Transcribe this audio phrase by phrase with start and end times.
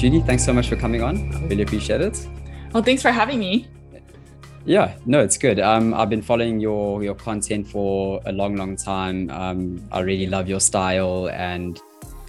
[0.00, 1.30] Judy, thanks so much for coming on.
[1.34, 2.26] I really appreciate it.
[2.72, 3.68] Well, thanks for having me.
[4.64, 5.60] Yeah, no, it's good.
[5.60, 9.28] Um, I've been following your your content for a long, long time.
[9.28, 11.78] Um, I really love your style and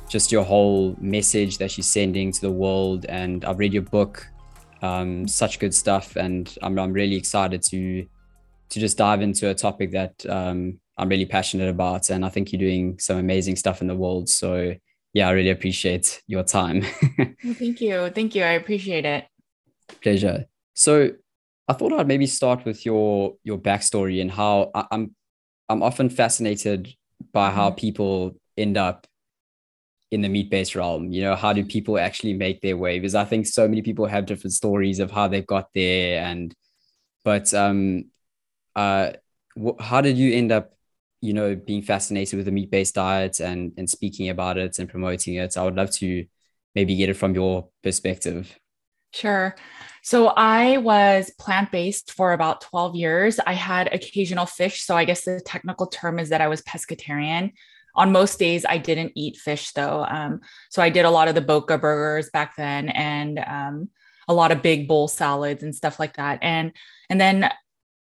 [0.09, 3.05] just your whole message that you're sending to the world.
[3.05, 4.27] And I've read your book,
[4.81, 8.05] um, such good stuff, and I'm I'm really excited to
[8.67, 12.09] to just dive into a topic that um, I'm really passionate about.
[12.09, 14.27] And I think you're doing some amazing stuff in the world.
[14.27, 14.75] So
[15.13, 16.85] yeah, I really appreciate your time.
[17.17, 18.43] well, thank you, thank you.
[18.43, 19.25] I appreciate it.
[20.01, 20.45] Pleasure.
[20.73, 21.11] So
[21.67, 25.15] I thought I'd maybe start with your your backstory and how I, I'm
[25.69, 26.93] I'm often fascinated
[27.31, 27.77] by how mm-hmm.
[27.77, 29.07] people end up
[30.11, 31.11] in the meat-based realm.
[31.11, 32.99] You know, how do people actually make their way?
[32.99, 36.53] Because I think so many people have different stories of how they got there, and
[37.23, 38.05] but um,
[38.75, 39.11] uh,
[39.57, 40.73] wh- how did you end up?
[41.21, 45.35] You know, being fascinated with the meat-based diet and and speaking about it and promoting
[45.35, 45.57] it.
[45.57, 46.25] I would love to
[46.75, 48.57] maybe get it from your perspective.
[49.13, 49.55] Sure.
[50.03, 53.39] So I was plant based for about 12 years.
[53.45, 54.81] I had occasional fish.
[54.81, 57.51] So I guess the technical term is that I was pescatarian.
[57.93, 60.05] On most days, I didn't eat fish though.
[60.09, 63.89] Um, so I did a lot of the Boca burgers back then and um,
[64.27, 66.39] a lot of big bowl salads and stuff like that.
[66.41, 66.71] And
[67.09, 67.51] and then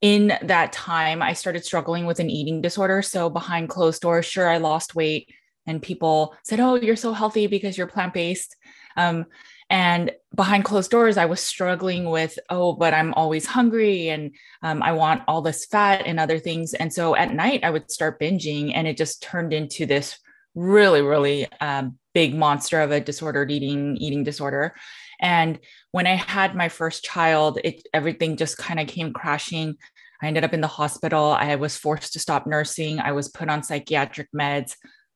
[0.04, 3.02] in that time, I started struggling with an eating disorder.
[3.02, 5.34] So behind closed doors, sure, I lost weight,
[5.66, 8.56] and people said, "Oh, you're so healthy because you're plant based."
[8.98, 9.26] Um,
[9.70, 14.84] and behind closed doors i was struggling with oh but i'm always hungry and um,
[14.84, 18.20] i want all this fat and other things and so at night i would start
[18.20, 20.20] binging and it just turned into this
[20.54, 24.76] really really um, big monster of a disordered eating eating disorder
[25.20, 25.60] and
[25.92, 29.76] when i had my first child it everything just kind of came crashing
[30.24, 31.26] i ended up in the hospital.
[31.26, 33.00] I was forced to stop nursing.
[33.00, 34.76] I was put on psychiatric meds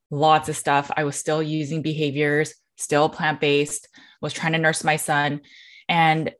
[0.09, 0.89] lots of stuff.
[0.95, 3.87] I was still using behaviors still plant-based
[4.21, 5.41] was trying to nurse my son.
[5.89, 6.31] And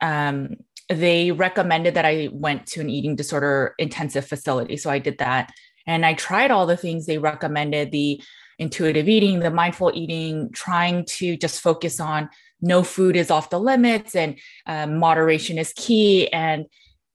[0.00, 0.56] um,
[0.88, 5.52] they recommended that i went to an eating disorder intensive facility so i did that.
[5.86, 8.20] And i tried all the things they recommended the
[8.58, 12.28] intuitive eating the mindful eating trying to just focus on
[12.60, 16.28] no food is off the limits and um, moderation is key.
[16.32, 16.66] And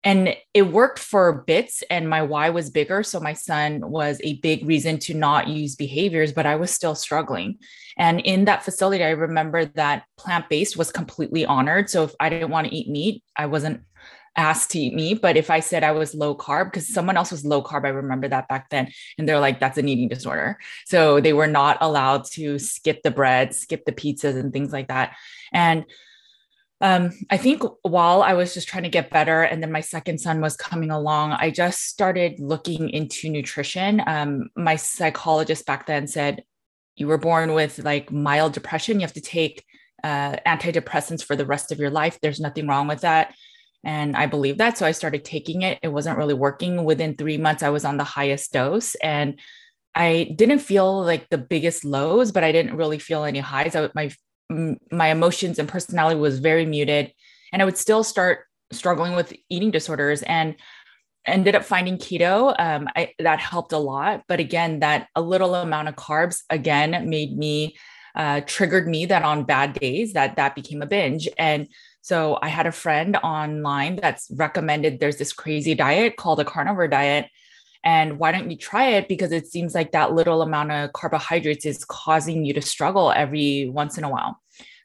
[0.04, 3.02] and it worked for bits and my why was bigger.
[3.02, 6.94] So my son was a big reason to not use behaviors but i was still
[6.94, 7.58] struggling.
[7.96, 11.90] And in that facility i remember that plant-based was completely honored.
[11.90, 13.82] So if i didn't want to eat meat i wasn't
[14.36, 15.20] asked to eat meat.
[15.20, 17.88] But if i said i was low carb because someone else was low carb i
[17.88, 20.58] remember that back then and they're like that's an eating disorder.
[20.86, 24.88] So they were not allowed to skip the bread skip the pizzas and things like
[24.88, 25.16] that.
[25.52, 25.84] And
[26.80, 30.18] um, I think while I was just trying to get better, and then my second
[30.18, 34.02] son was coming along, I just started looking into nutrition.
[34.06, 36.44] Um, my psychologist back then said,
[36.94, 39.00] You were born with like mild depression.
[39.00, 39.64] You have to take
[40.04, 42.18] uh, antidepressants for the rest of your life.
[42.22, 43.34] There's nothing wrong with that.
[43.84, 44.78] And I believe that.
[44.78, 45.78] So I started taking it.
[45.82, 46.84] It wasn't really working.
[46.84, 48.94] Within three months, I was on the highest dose.
[48.96, 49.40] And
[49.94, 53.74] I didn't feel like the biggest lows, but I didn't really feel any highs.
[53.74, 54.10] I, my
[54.50, 57.12] my emotions and personality was very muted
[57.52, 58.40] and i would still start
[58.72, 60.56] struggling with eating disorders and
[61.26, 65.54] ended up finding keto um, I, that helped a lot but again that a little
[65.54, 67.76] amount of carbs again made me
[68.14, 71.68] uh, triggered me that on bad days that that became a binge and
[72.00, 76.88] so i had a friend online that's recommended there's this crazy diet called a carnivore
[76.88, 77.26] diet
[77.84, 79.08] and why don't you try it?
[79.08, 83.68] Because it seems like that little amount of carbohydrates is causing you to struggle every
[83.68, 84.40] once in a while.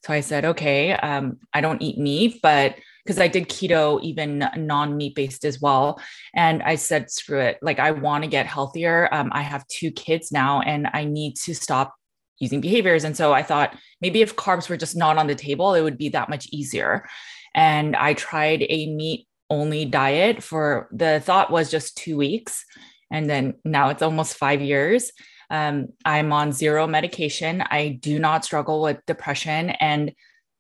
[0.06, 4.48] So I said, okay, um, I don't eat meat, but because I did keto, even
[4.58, 6.00] non meat based as well.
[6.34, 7.58] And I said, screw it.
[7.62, 9.10] Like, I want to get healthier.
[9.12, 11.96] Um, I have two kids now and I need to stop
[12.40, 13.04] using behaviors.
[13.04, 15.98] And so I thought maybe if carbs were just not on the table, it would
[15.98, 17.08] be that much easier.
[17.56, 22.66] And I tried a meat only diet for the thought was just two weeks.
[23.14, 25.12] And then now it's almost five years.
[25.50, 27.62] Um, I'm on zero medication.
[27.62, 29.70] I do not struggle with depression.
[29.70, 30.14] And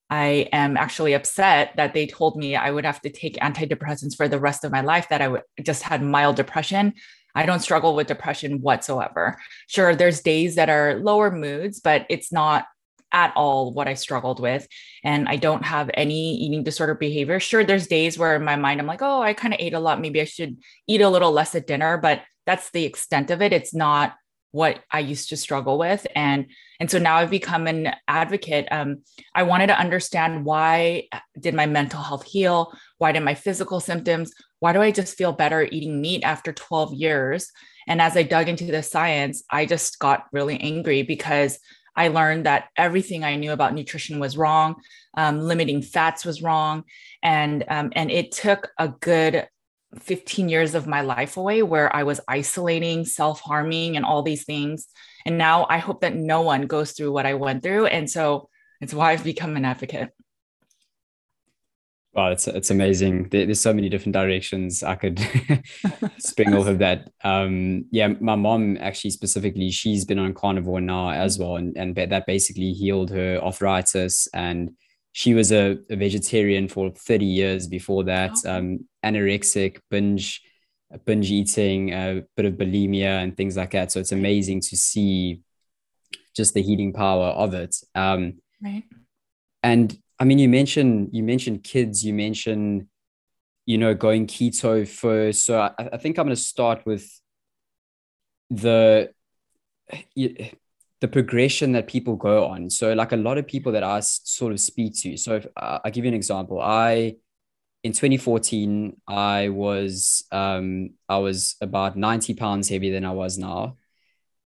[0.09, 4.27] I am actually upset that they told me I would have to take antidepressants for
[4.27, 6.93] the rest of my life, that I just had mild depression.
[7.33, 9.39] I don't struggle with depression whatsoever.
[9.67, 12.67] Sure, there's days that are lower moods, but it's not
[13.11, 14.67] at all what I struggled with.
[15.03, 17.39] And I don't have any eating disorder behavior.
[17.39, 19.79] Sure, there's days where in my mind I'm like, oh, I kind of ate a
[19.79, 20.01] lot.
[20.01, 20.57] Maybe I should
[20.87, 23.53] eat a little less at dinner, but that's the extent of it.
[23.53, 24.15] It's not
[24.51, 26.05] what I used to struggle with.
[26.15, 26.45] And
[26.79, 28.67] and so now I've become an advocate.
[28.71, 29.01] Um,
[29.33, 31.07] I wanted to understand why
[31.39, 32.71] did my mental health heal?
[32.99, 34.31] Why did my physical symptoms?
[34.59, 37.51] Why do I just feel better eating meat after 12 years?
[37.87, 41.57] And as I dug into the science, I just got really angry because
[41.95, 44.75] I learned that everything I knew about nutrition was wrong,
[45.15, 46.83] um, limiting fats was wrong,
[47.21, 49.47] and um, and it took a good
[49.99, 54.45] 15 years of my life away where I was isolating, self harming, and all these
[54.45, 54.87] things.
[55.25, 58.49] And now I hope that no one goes through what I went through, and so
[58.81, 60.09] it's why I've become an advocate.
[62.13, 63.29] Wow, it's it's amazing.
[63.29, 65.19] There, there's so many different directions I could
[66.19, 67.09] spring off of that.
[67.23, 71.95] Um, yeah, my mom actually specifically, she's been on carnivore now as well, and and
[71.95, 74.27] that basically healed her arthritis.
[74.31, 74.71] And
[75.13, 78.31] she was a, a vegetarian for 30 years before that.
[78.45, 78.57] Oh.
[78.57, 80.41] Um, anorexic, binge,
[81.05, 83.91] binge eating, a bit of bulimia, and things like that.
[83.91, 85.41] So it's amazing to see
[86.35, 87.75] just the healing power of it.
[87.93, 88.83] Um, right.
[89.61, 92.03] And I mean, you mentioned you mentioned kids.
[92.03, 92.87] You mentioned,
[93.67, 95.45] you know, going keto first.
[95.45, 97.07] So I, I think I'm going to start with
[98.49, 99.11] the
[101.03, 102.69] the progression that people go on.
[102.69, 105.17] So, like a lot of people that I sort of speak to.
[105.17, 106.61] So, if, uh, I'll give you an example.
[106.61, 107.17] I
[107.83, 113.75] in 2014, I was um, I was about 90 pounds heavier than I was now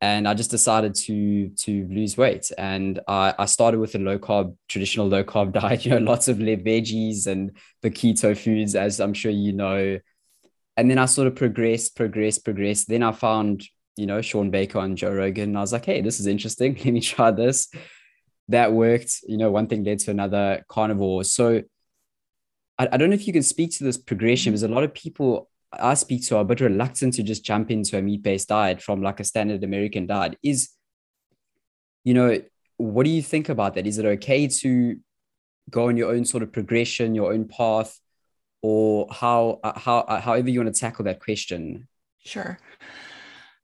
[0.01, 2.51] and I just decided to to lose weight.
[2.57, 5.85] And I, I started with a low carb, traditional low carb diet.
[5.85, 9.99] You know, lots of veggies and the keto foods, as I'm sure you know.
[10.77, 12.87] And then I sort of progressed, progressed, progressed.
[12.87, 13.67] Then I found
[13.99, 15.49] you know Shawn Baker and Joe Rogan.
[15.49, 16.73] And I was like, hey, this is interesting.
[16.85, 17.67] Let me try this.
[18.47, 19.19] That worked.
[19.27, 20.63] You know, one thing led to another.
[20.69, 21.25] Carnivore.
[21.25, 21.63] So
[22.77, 24.53] I, I don't know if you can speak to this progression.
[24.53, 27.69] Because a lot of people I speak to are a bit reluctant to just jump
[27.71, 30.69] into a meat based diet from like a standard American diet is,
[32.05, 32.41] you know,
[32.77, 33.85] what do you think about that?
[33.85, 34.97] Is it okay to
[35.69, 37.99] go on your own sort of progression, your own path,
[38.61, 41.89] or how uh, how uh, however you want to tackle that question?
[42.23, 42.57] Sure.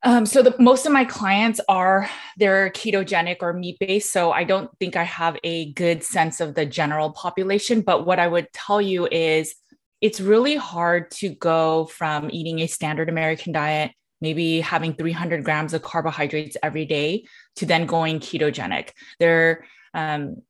[0.06, 2.08] Um, so the most of my clients are
[2.38, 4.14] they're ketogenic or meat based.
[4.14, 7.82] So I don't think I have a good sense of the general population.
[7.82, 9.56] But what I would tell you is
[10.02, 15.74] it's really hard to go from eating a standard American diet, maybe having 300 grams
[15.74, 17.26] of carbohydrates every day,
[17.56, 18.92] to then going ketogenic.
[19.20, 19.66] There,
[19.96, 20.44] um,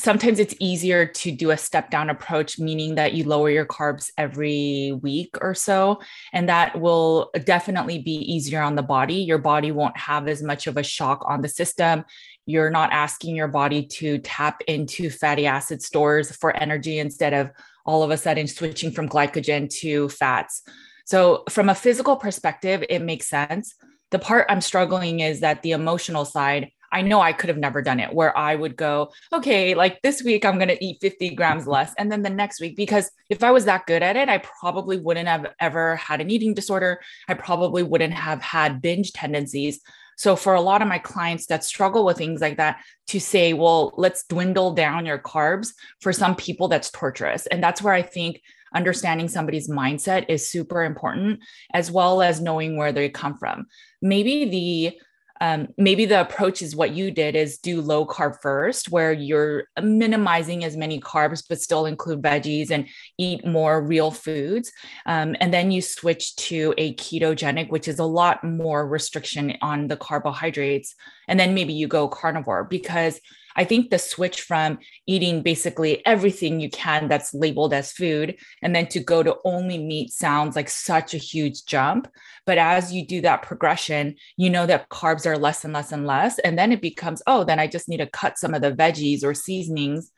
[0.00, 4.10] sometimes it's easier to do a step down approach, meaning that you lower your carbs
[4.16, 6.00] every week or so.
[6.32, 9.14] And that will definitely be easier on the body.
[9.14, 12.04] Your body won't have as much of a shock on the system.
[12.46, 17.50] You're not asking your body to tap into fatty acid stores for energy instead of
[17.84, 20.62] all of a sudden switching from glycogen to fats.
[21.04, 23.74] So, from a physical perspective, it makes sense.
[24.10, 27.82] The part I'm struggling is that the emotional side, I know I could have never
[27.82, 31.34] done it where I would go, okay, like this week I'm going to eat 50
[31.34, 31.94] grams less.
[31.98, 34.98] And then the next week, because if I was that good at it, I probably
[34.98, 37.00] wouldn't have ever had an eating disorder.
[37.28, 39.80] I probably wouldn't have had binge tendencies.
[40.16, 43.54] So for a lot of my clients that struggle with things like that, to say,
[43.54, 47.46] well, let's dwindle down your carbs, for some people that's torturous.
[47.46, 48.42] And that's where I think
[48.74, 51.40] understanding somebody's mindset is super important,
[51.72, 53.66] as well as knowing where they come from.
[54.02, 55.00] Maybe the
[55.40, 59.64] um, maybe the approach is what you did is do low carb first where you're
[59.82, 62.86] minimizing as many carbs but still include veggies and
[63.18, 64.70] eat more real foods.
[65.06, 69.88] Um, and then you switch to a ketogenic which is a lot more restriction on
[69.88, 70.94] the carbohydrates.
[71.26, 73.20] And then maybe you go carnivore because
[73.56, 78.74] I think the switch from eating basically everything you can that's labeled as food and
[78.74, 82.08] then to go to only meat sounds like such a huge jump.
[82.46, 86.06] But as you do that progression, you know that carbs are less and less and
[86.06, 86.38] less.
[86.38, 89.24] And then it becomes, oh, then I just need to cut some of the veggies
[89.24, 90.10] or seasonings.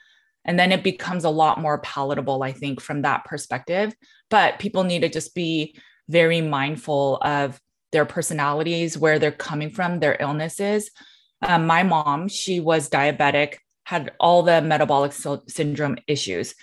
[0.44, 3.94] And then it becomes a lot more palatable, I think, from that perspective.
[4.28, 5.76] But people need to just be
[6.08, 7.60] very mindful of
[7.92, 10.90] their personalities, where they're coming from, their illnesses
[11.42, 15.12] um, my mom, she was diabetic, had all the metabolic
[15.48, 16.54] syndrome issues.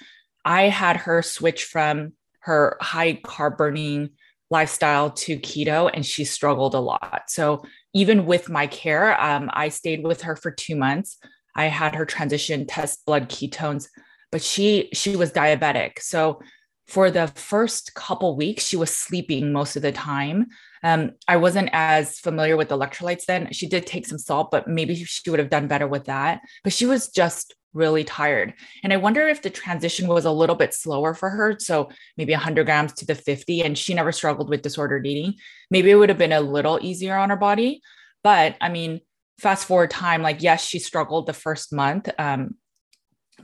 [0.45, 4.11] I had her switch from her high carb burning
[4.49, 7.23] lifestyle to keto, and she struggled a lot.
[7.27, 11.17] So even with my care, um, I stayed with her for two months.
[11.55, 13.87] I had her transition test blood ketones,
[14.31, 15.99] but she she was diabetic.
[15.99, 16.41] So
[16.87, 20.47] for the first couple weeks, she was sleeping most of the time.
[20.83, 23.51] Um, I wasn't as familiar with electrolytes then.
[23.51, 26.41] She did take some salt, but maybe she would have done better with that.
[26.63, 28.53] But she was just really tired.
[28.83, 31.55] And I wonder if the transition was a little bit slower for her.
[31.59, 35.35] So maybe 100 grams to the 50, and she never struggled with disordered eating.
[35.69, 37.81] Maybe it would have been a little easier on her body.
[38.23, 39.01] But I mean,
[39.39, 42.09] fast forward time, like, yes, she struggled the first month.
[42.17, 42.55] Um,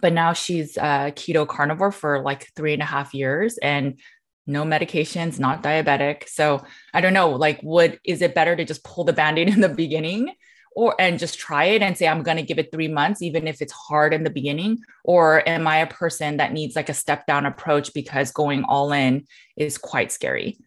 [0.01, 4.00] but now she's a keto carnivore for like three and a half years and
[4.48, 6.28] no medications, not diabetic.
[6.30, 9.62] So I don't know, like, would is it better to just pull the band-aid in
[9.62, 10.34] the beginning?
[10.75, 13.62] or and just try it and say i'm to give it 3 months even if
[13.62, 17.25] it's hard in the beginning or am i a person that needs like a step
[17.25, 19.25] down approach because going all in
[19.58, 20.58] is quite scary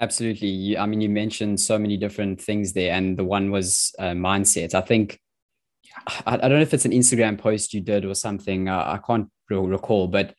[0.00, 4.12] absolutely i mean you mentioned so many different things there and the one was uh,
[4.12, 5.20] mindset i think
[6.24, 10.06] I, don't know if it's an instagram post you did or something i can't recall
[10.06, 10.34] but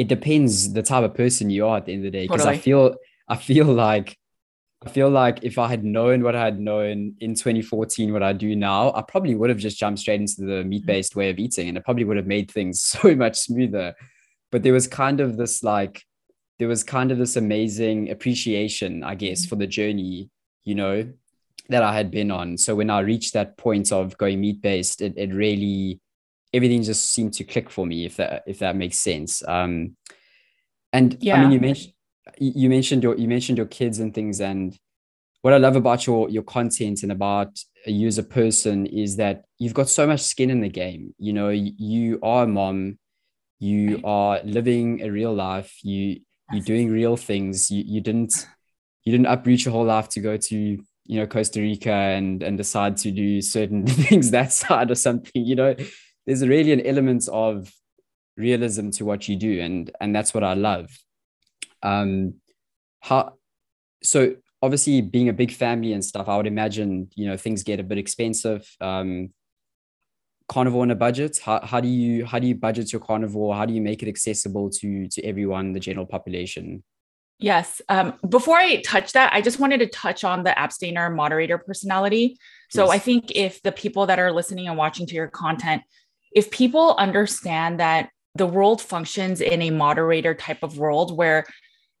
[0.00, 2.44] it depends the type of person you are at the end of the day because
[2.44, 2.56] totally.
[2.56, 2.94] i feel
[3.28, 4.16] i feel like
[4.82, 8.32] I feel like if I had known what I had known in 2014, what I
[8.32, 10.68] do now, I probably would have just jumped straight into the mm-hmm.
[10.70, 13.94] meat based way of eating and it probably would have made things so much smoother.
[14.50, 16.02] But there was kind of this like,
[16.58, 19.48] there was kind of this amazing appreciation, I guess, mm-hmm.
[19.50, 20.30] for the journey,
[20.64, 21.12] you know,
[21.68, 22.56] that I had been on.
[22.56, 26.00] So when I reached that point of going meat based, it, it really,
[26.52, 29.46] everything just seemed to click for me, if that, if that makes sense.
[29.46, 29.96] Um,
[30.92, 31.36] and yeah.
[31.36, 31.92] I mean, you mentioned,
[32.38, 34.78] you mentioned your you mentioned your kids and things and
[35.42, 39.44] what i love about your your content and about you as a person is that
[39.58, 41.14] you've got so much skin in the game.
[41.18, 42.98] You know you are a mom
[43.58, 46.20] you are living a real life you
[46.52, 47.70] you're doing real things.
[47.70, 48.46] You, you didn't
[49.04, 52.56] you didn't uproot your whole life to go to you know costa rica and and
[52.58, 55.74] decide to do certain things that side or something you know
[56.30, 57.72] there's really an element of
[58.36, 60.88] realism to what you do and and that's what i love
[61.82, 62.34] um,
[63.00, 63.34] how
[64.02, 67.80] so obviously being a big family and stuff, I would imagine you know things get
[67.80, 68.68] a bit expensive.
[68.80, 69.30] Um,
[70.48, 71.38] carnivore on a budget.
[71.38, 73.54] How, how do you how do you budget your carnivore?
[73.54, 76.82] How do you make it accessible to to everyone, the general population?
[77.38, 77.80] Yes.
[77.88, 82.36] Um, before I touch that, I just wanted to touch on the abstainer moderator personality.
[82.68, 82.92] So yes.
[82.92, 85.82] I think if the people that are listening and watching to your content,
[86.32, 91.44] if people understand that the world functions in a moderator type of world where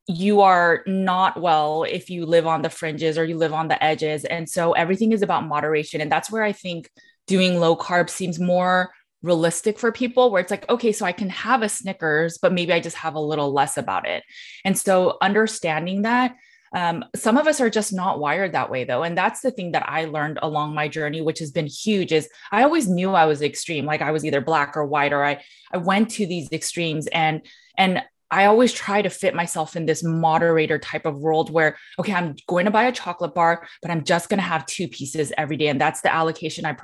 [0.06, 3.82] you are not well if you live on the fringes or you live on the
[3.82, 4.24] edges.
[4.24, 6.00] And so everything is about moderation.
[6.00, 6.88] And that's where I think
[7.26, 8.90] doing low carb seems more
[9.22, 12.72] realistic for people where it's like okay so i can have a snickers but maybe
[12.72, 14.24] i just have a little less about it
[14.64, 16.34] and so understanding that
[16.74, 19.72] um, some of us are just not wired that way though and that's the thing
[19.72, 23.26] that i learned along my journey which has been huge is i always knew i
[23.26, 26.50] was extreme like i was either black or white or i i went to these
[26.52, 27.42] extremes and
[27.76, 32.14] and I always try to fit myself in this moderator type of world where, okay,
[32.14, 35.32] I'm going to buy a chocolate bar, but I'm just going to have two pieces
[35.36, 35.66] every day.
[35.66, 36.76] And that's the allocation I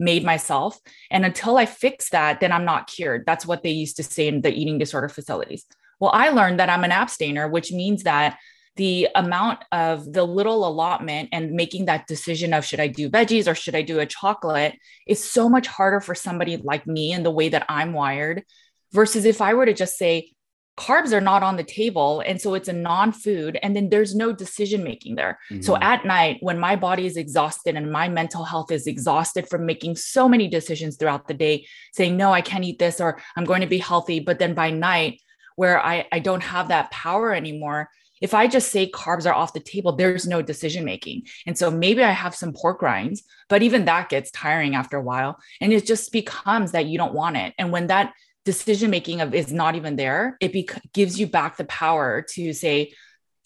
[0.00, 0.78] made myself.
[1.10, 3.24] And until I fix that, then I'm not cured.
[3.26, 5.66] That's what they used to say in the eating disorder facilities.
[6.00, 8.38] Well, I learned that I'm an abstainer, which means that
[8.76, 13.50] the amount of the little allotment and making that decision of should I do veggies
[13.50, 14.74] or should I do a chocolate
[15.06, 18.44] is so much harder for somebody like me and the way that I'm wired
[18.92, 20.30] versus if I were to just say,
[20.76, 24.30] carbs are not on the table and so it's a non-food and then there's no
[24.30, 25.62] decision making there mm-hmm.
[25.62, 29.64] so at night when my body is exhausted and my mental health is exhausted from
[29.64, 33.44] making so many decisions throughout the day saying no i can't eat this or i'm
[33.44, 35.18] going to be healthy but then by night
[35.56, 37.88] where i, I don't have that power anymore
[38.20, 41.70] if i just say carbs are off the table there's no decision making and so
[41.70, 45.72] maybe i have some pork rinds but even that gets tiring after a while and
[45.72, 48.12] it just becomes that you don't want it and when that
[48.46, 52.54] decision making of is not even there, it be- gives you back the power to
[52.54, 52.94] say,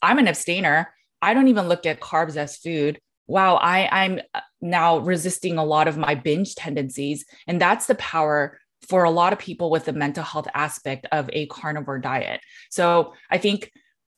[0.00, 0.94] I'm an abstainer.
[1.20, 3.00] I don't even look at carbs as food.
[3.26, 7.24] Wow, I, I'm uh, now resisting a lot of my binge tendencies.
[7.46, 8.58] And that's the power
[8.88, 12.40] for a lot of people with the mental health aspect of a carnivore diet.
[12.70, 13.72] So I think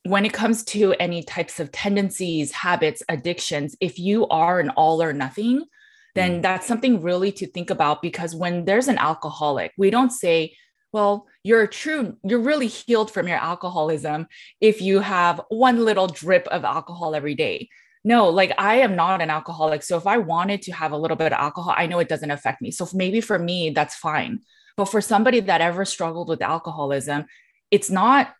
[0.05, 5.01] when it comes to any types of tendencies, habits, addictions, if you are an all
[5.01, 5.63] or nothing,
[6.15, 6.41] then mm.
[6.41, 10.53] that's something really to think about because when there's an alcoholic, we don't say,
[10.93, 14.27] well you're true you're really healed from your alcoholism
[14.61, 17.67] if you have one little drip of alcohol every day.
[18.05, 21.17] No like i am not an alcoholic so if i wanted to have a little
[21.17, 22.71] bit of alcohol i know it doesn't affect me.
[22.71, 24.39] So maybe for me that's fine.
[24.77, 27.25] But for somebody that ever struggled with alcoholism
[27.71, 28.33] it's not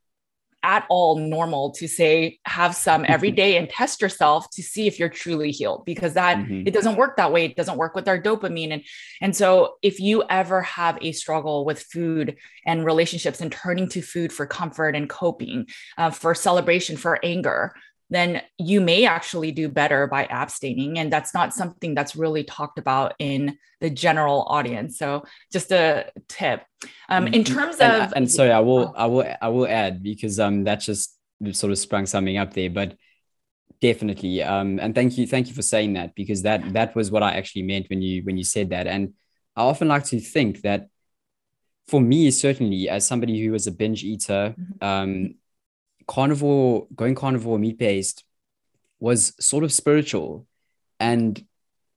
[0.64, 4.98] at all normal to say have some every day and test yourself to see if
[4.98, 6.66] you're truly healed because that mm-hmm.
[6.66, 7.46] it doesn't work that way.
[7.46, 8.72] It doesn't work with our dopamine.
[8.72, 8.84] And
[9.22, 14.02] and so if you ever have a struggle with food and relationships and turning to
[14.02, 15.68] food for comfort and coping
[15.98, 17.74] uh, for celebration for anger
[18.14, 21.00] then you may actually do better by abstaining.
[21.00, 24.98] And that's not something that's really talked about in the general audience.
[24.98, 26.64] So just a tip.
[27.10, 27.54] Um, in mm-hmm.
[27.54, 30.82] terms and, of and sorry, I will I will I will add because um that
[30.82, 31.18] just
[31.52, 32.96] sort of sprung something up there, but
[33.82, 37.22] definitely um and thank you thank you for saying that because that that was what
[37.22, 39.14] I actually meant when you when you said that and
[39.58, 40.88] I often like to think that
[41.90, 44.86] for me certainly as somebody who was a binge eater mm-hmm.
[44.86, 45.36] um
[46.08, 48.24] carnivore, going carnivore meat based
[49.00, 50.48] was sort of spiritual.
[51.00, 51.44] And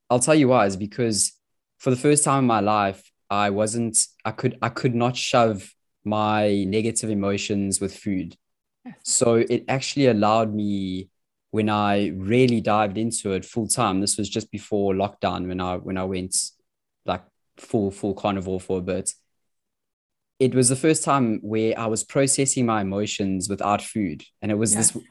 [0.09, 1.33] I'll tell you why is because
[1.77, 5.73] for the first time in my life, I wasn't, I could, I could not shove
[6.03, 8.35] my negative emotions with food.
[9.03, 11.09] So it actually allowed me
[11.51, 14.01] when I really dived into it full time.
[14.01, 16.35] This was just before lockdown when I when I went
[17.05, 17.23] like
[17.57, 19.13] full full carnivore for a bit.
[20.39, 24.55] It was the first time where I was processing my emotions without food, and it
[24.55, 24.91] was yes.
[24.91, 25.03] this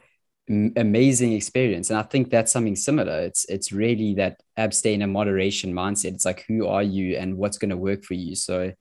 [0.49, 1.91] amazing experience.
[1.91, 3.21] And I think that's something similar.
[3.21, 6.15] It's it's really that abstain and moderation mindset.
[6.15, 8.37] It's like who are you and what's going to work for you.
[8.37, 8.73] So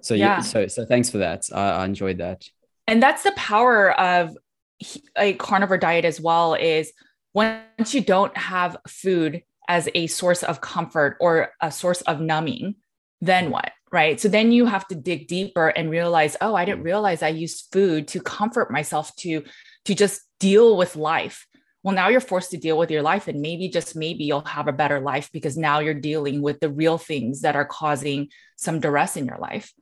[0.00, 0.40] so yeah.
[0.40, 1.46] so so thanks for that.
[1.52, 2.44] I, I enjoyed that.
[2.86, 4.36] And that's the power of
[5.16, 6.92] a carnivore diet as well is
[7.32, 12.76] once you don't have food as a source of comfort or a source of numbing,
[13.20, 13.72] then what?
[13.94, 14.20] Right.
[14.20, 17.68] So then you have to dig deeper and realize, oh, I didn't realize I used
[17.70, 19.44] food to comfort myself to
[19.84, 21.46] to just deal with life.
[21.84, 24.66] Well, now you're forced to deal with your life, and maybe just maybe you'll have
[24.66, 28.80] a better life because now you're dealing with the real things that are causing some
[28.80, 29.72] duress in your life.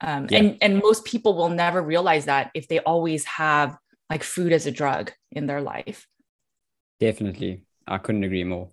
[0.00, 0.38] Um, yeah.
[0.38, 3.76] and and most people will never realize that if they always have
[4.08, 6.06] like food as a drug in their life.
[7.00, 8.70] Definitely, I couldn't agree more.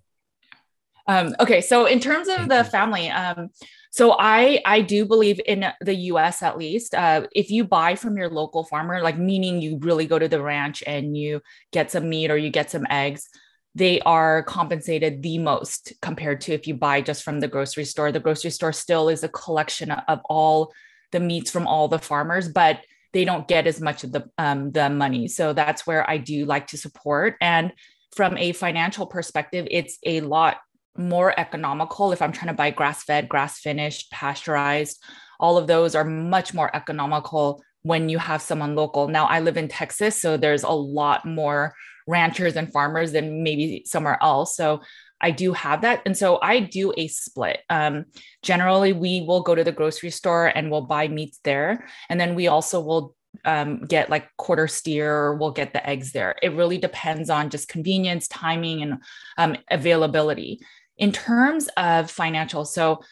[1.06, 3.50] Um, okay, so in terms of the family, um,
[3.90, 6.42] so I I do believe in the U.S.
[6.42, 6.94] at least.
[6.94, 10.42] Uh, if you buy from your local farmer, like meaning you really go to the
[10.42, 11.40] ranch and you
[11.72, 13.28] get some meat or you get some eggs,
[13.74, 18.10] they are compensated the most compared to if you buy just from the grocery store.
[18.10, 20.72] The grocery store still is a collection of all
[21.12, 22.80] the meats from all the farmers, but
[23.12, 25.28] they don't get as much of the um, the money.
[25.28, 27.36] So that's where I do like to support.
[27.40, 27.72] And
[28.16, 30.56] from a financial perspective, it's a lot
[30.96, 35.02] more economical if I'm trying to buy grass fed, grass finished, pasteurized.
[35.40, 39.08] All of those are much more economical when you have someone local.
[39.08, 41.74] Now, I live in Texas, so there's a lot more
[42.06, 44.56] ranchers and farmers than maybe somewhere else.
[44.56, 44.82] So
[45.20, 46.02] I do have that.
[46.04, 47.60] And so I do a split.
[47.70, 48.06] Um,
[48.42, 51.86] generally, we will go to the grocery store and we'll buy meats there.
[52.08, 56.34] And then we also will um, get like quarter steer we'll get the eggs there.
[56.42, 59.02] It really depends on just convenience, timing, and
[59.36, 60.60] um, availability
[60.96, 62.64] in terms of financial.
[62.64, 63.02] So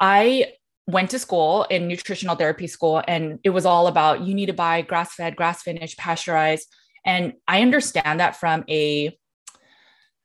[0.00, 0.52] I
[0.86, 4.52] went to school in nutritional therapy school, and it was all about you need to
[4.52, 6.68] buy grass fed, grass finished, pasteurized.
[7.04, 9.16] And I understand that from a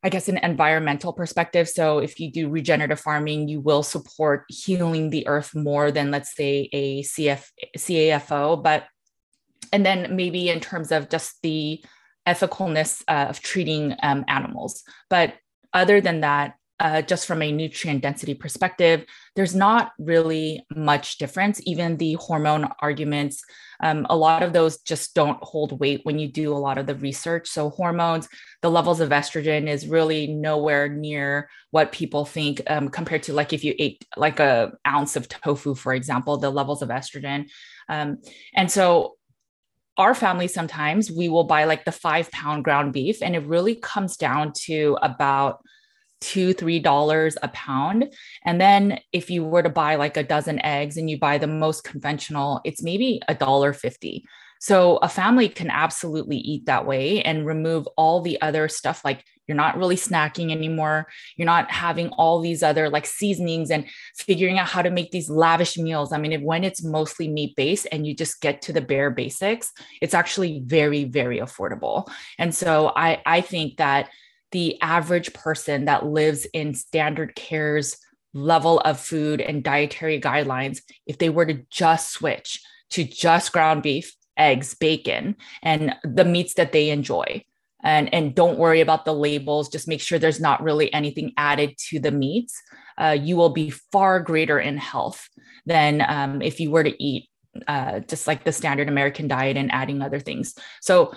[0.03, 1.67] I guess an environmental perspective.
[1.67, 6.36] So if you do regenerative farming, you will support healing the earth more than let's
[6.36, 7.43] say a CF
[7.77, 8.62] CAFO.
[8.62, 8.86] But
[9.73, 11.84] and then maybe in terms of just the
[12.27, 14.84] ethicalness uh, of treating um, animals.
[15.10, 15.34] But
[15.73, 21.59] other than that, uh, just from a nutrient density perspective, there's not really much difference.
[21.65, 23.43] Even the hormone arguments,
[23.79, 26.85] um, a lot of those just don't hold weight when you do a lot of
[26.85, 27.47] the research.
[27.47, 28.27] So, hormones,
[28.61, 33.53] the levels of estrogen is really nowhere near what people think um, compared to like
[33.53, 37.49] if you ate like a ounce of tofu, for example, the levels of estrogen.
[37.89, 38.19] Um,
[38.53, 39.15] and so,
[39.97, 43.73] our family sometimes we will buy like the five pound ground beef, and it really
[43.73, 45.63] comes down to about
[46.21, 48.13] two three dollars a pound.
[48.43, 51.47] And then if you were to buy like a dozen eggs and you buy the
[51.47, 54.25] most conventional it's maybe a dollar fifty.
[54.60, 59.23] So a family can absolutely eat that way and remove all the other stuff like
[59.47, 61.08] you're not really snacking anymore.
[61.38, 65.30] You're not having all these other like seasonings and figuring out how to make these
[65.30, 66.12] lavish meals.
[66.12, 69.12] I mean if, when it's mostly meat based and you just get to the bare
[69.12, 72.10] basics it's actually very very affordable.
[72.38, 74.10] And so i i think that
[74.51, 77.97] the average person that lives in standard care's
[78.33, 83.83] level of food and dietary guidelines, if they were to just switch to just ground
[83.83, 87.43] beef, eggs, bacon, and the meats that they enjoy.
[87.83, 89.69] And, and don't worry about the labels.
[89.69, 92.60] Just make sure there's not really anything added to the meats.
[92.97, 95.29] Uh, you will be far greater in health
[95.65, 97.29] than um, if you were to eat
[97.67, 100.53] uh, just like the standard American diet and adding other things.
[100.81, 101.13] So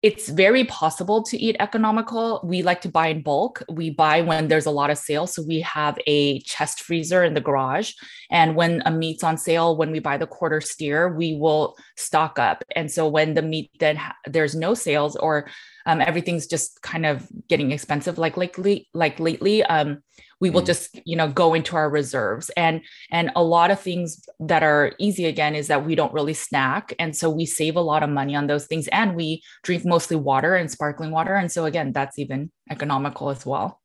[0.00, 2.40] it's very possible to eat economical.
[2.44, 3.64] We like to buy in bulk.
[3.68, 5.34] We buy when there's a lot of sales.
[5.34, 7.94] So we have a chest freezer in the garage.
[8.30, 12.38] And when a meat's on sale, when we buy the quarter steer, we will stock
[12.38, 12.62] up.
[12.76, 15.48] And so when the meat then ha- there's no sales or
[15.84, 20.02] um, everything's just kind of getting expensive, like lately, like lately, um,
[20.40, 20.66] we will mm.
[20.66, 24.92] just you know go into our reserves and and a lot of things that are
[24.98, 28.10] easy again is that we don't really snack and so we save a lot of
[28.10, 31.92] money on those things and we drink mostly water and sparkling water and so again
[31.92, 33.80] that's even economical as well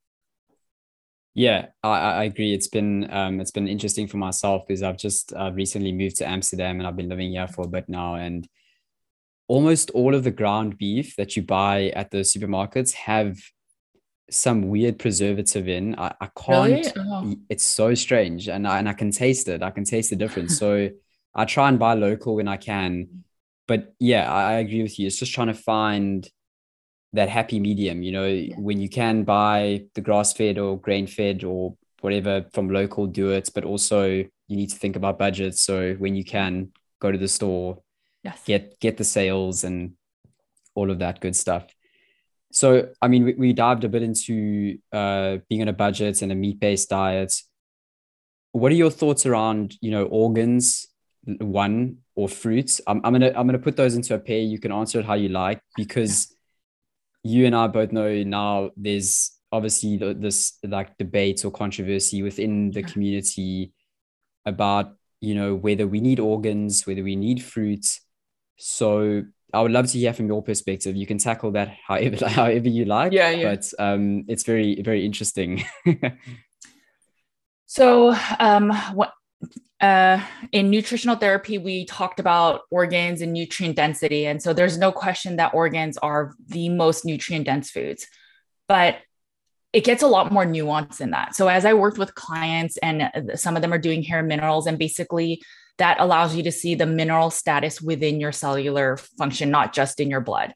[1.35, 2.53] yeah, I, I agree.
[2.53, 6.27] It's been um, it's been interesting for myself because I've just uh, recently moved to
[6.27, 8.15] Amsterdam and I've been living here for a bit now.
[8.15, 8.47] And
[9.47, 13.37] almost all of the ground beef that you buy at the supermarkets have
[14.29, 15.95] some weird preservative in.
[15.97, 16.71] I, I can't.
[16.71, 16.91] Really?
[16.97, 17.35] Oh.
[17.49, 19.63] It's so strange, and I, and I can taste it.
[19.63, 20.57] I can taste the difference.
[20.57, 20.89] so
[21.35, 23.23] I try and buy local when I can.
[23.67, 25.07] But yeah, I, I agree with you.
[25.07, 26.27] It's just trying to find
[27.13, 28.01] that happy medium.
[28.01, 28.55] You know, yeah.
[28.57, 33.31] when you can buy the grass fed or grain fed or whatever from local, do
[33.31, 33.49] it.
[33.53, 35.61] But also, you need to think about budgets.
[35.61, 37.81] So when you can go to the store,
[38.23, 38.41] yes.
[38.45, 39.93] get get the sales and
[40.75, 41.65] all of that good stuff.
[42.53, 46.31] So, I mean, we, we dived a bit into uh, being on a budget and
[46.31, 47.33] a meat based diet.
[48.51, 50.85] What are your thoughts around, you know, organs,
[51.25, 52.79] one or fruits?
[52.85, 54.37] I'm, I'm gonna I'm gonna put those into a pair.
[54.37, 56.35] You can answer it how you like because
[57.23, 62.83] you and I both know now there's obviously this like debate or controversy within the
[62.83, 63.73] community
[64.45, 67.99] about you know whether we need organs, whether we need fruits.
[68.57, 70.95] So I would love to hear from your perspective.
[70.95, 73.13] You can tackle that however however you like.
[73.13, 73.55] Yeah, yeah.
[73.55, 75.63] But um, it's very very interesting.
[77.65, 79.13] so um, what,
[79.79, 80.19] uh,
[80.51, 85.35] in nutritional therapy, we talked about organs and nutrient density, and so there's no question
[85.37, 88.07] that organs are the most nutrient dense foods,
[88.67, 88.97] but
[89.73, 91.35] it gets a lot more nuance in that.
[91.35, 94.79] So as I worked with clients, and some of them are doing hair minerals, and
[94.79, 95.41] basically
[95.77, 100.09] that allows you to see the mineral status within your cellular function, not just in
[100.09, 100.53] your blood.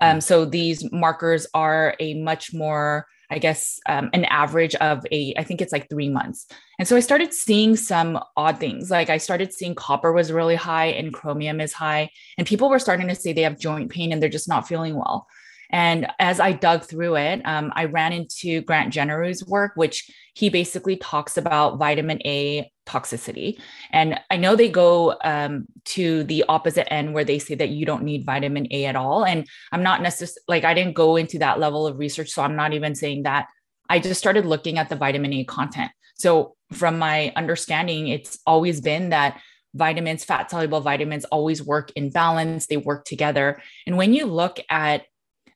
[0.00, 0.20] Um, mm-hmm.
[0.20, 5.44] so these markers are a much more, I guess, um, an average of a, I
[5.44, 6.46] think it's like three months.
[6.78, 8.90] And so I started seeing some odd things.
[8.90, 12.10] Like I started seeing copper was really high and chromium is high.
[12.36, 14.94] And people were starting to say they have joint pain and they're just not feeling
[14.94, 15.26] well.
[15.70, 20.48] And as I dug through it, um, I ran into Grant Genereux's work, which he
[20.48, 23.60] basically talks about vitamin A toxicity.
[23.92, 27.84] And I know they go um, to the opposite end where they say that you
[27.84, 29.24] don't need vitamin A at all.
[29.24, 32.30] And I'm not necessarily like, I didn't go into that level of research.
[32.30, 33.48] So I'm not even saying that.
[33.90, 35.90] I just started looking at the vitamin A content.
[36.14, 39.40] So, from my understanding, it's always been that
[39.74, 43.62] vitamins, fat soluble vitamins, always work in balance, they work together.
[43.86, 45.04] And when you look at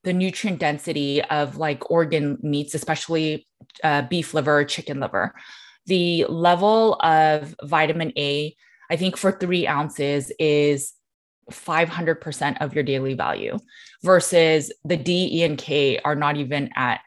[0.05, 3.47] the nutrient density of like organ meats, especially
[3.85, 5.35] uh, beef liver, chicken liver.
[5.87, 8.55] The level of vitamin A,
[8.91, 10.93] I think for three ounces is
[11.51, 13.59] 500% of your daily value
[14.03, 17.01] versus the D, E, and K are not even at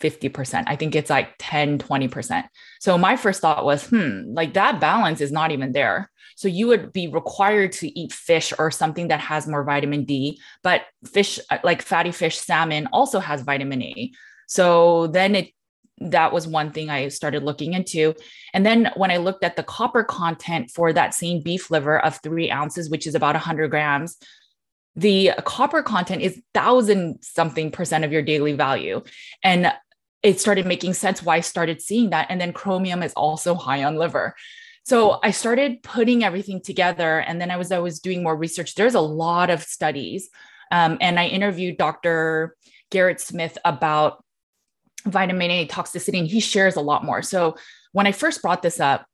[0.00, 0.64] 50%.
[0.66, 2.44] I think it's like 10, 20%.
[2.80, 6.10] So my first thought was, hmm, like that balance is not even there.
[6.44, 10.38] So you would be required to eat fish or something that has more vitamin D,
[10.62, 14.12] but fish uh, like fatty fish, salmon also has vitamin A.
[14.46, 15.54] So then it
[16.02, 18.12] that was one thing I started looking into.
[18.52, 22.20] And then when I looked at the copper content for that same beef liver of
[22.22, 24.18] three ounces, which is about 100 grams,
[24.96, 29.02] the copper content is thousand something percent of your daily value.
[29.42, 29.72] And
[30.22, 32.26] it started making sense why I started seeing that.
[32.28, 34.34] And then chromium is also high on liver.
[34.84, 37.18] So I started putting everything together.
[37.18, 38.74] And then I was, I was doing more research.
[38.74, 40.28] There's a lot of studies.
[40.70, 42.56] Um, and I interviewed Dr.
[42.90, 44.24] Garrett Smith about
[45.06, 47.22] vitamin A toxicity, and he shares a lot more.
[47.22, 47.56] So
[47.92, 49.06] when I first brought this up,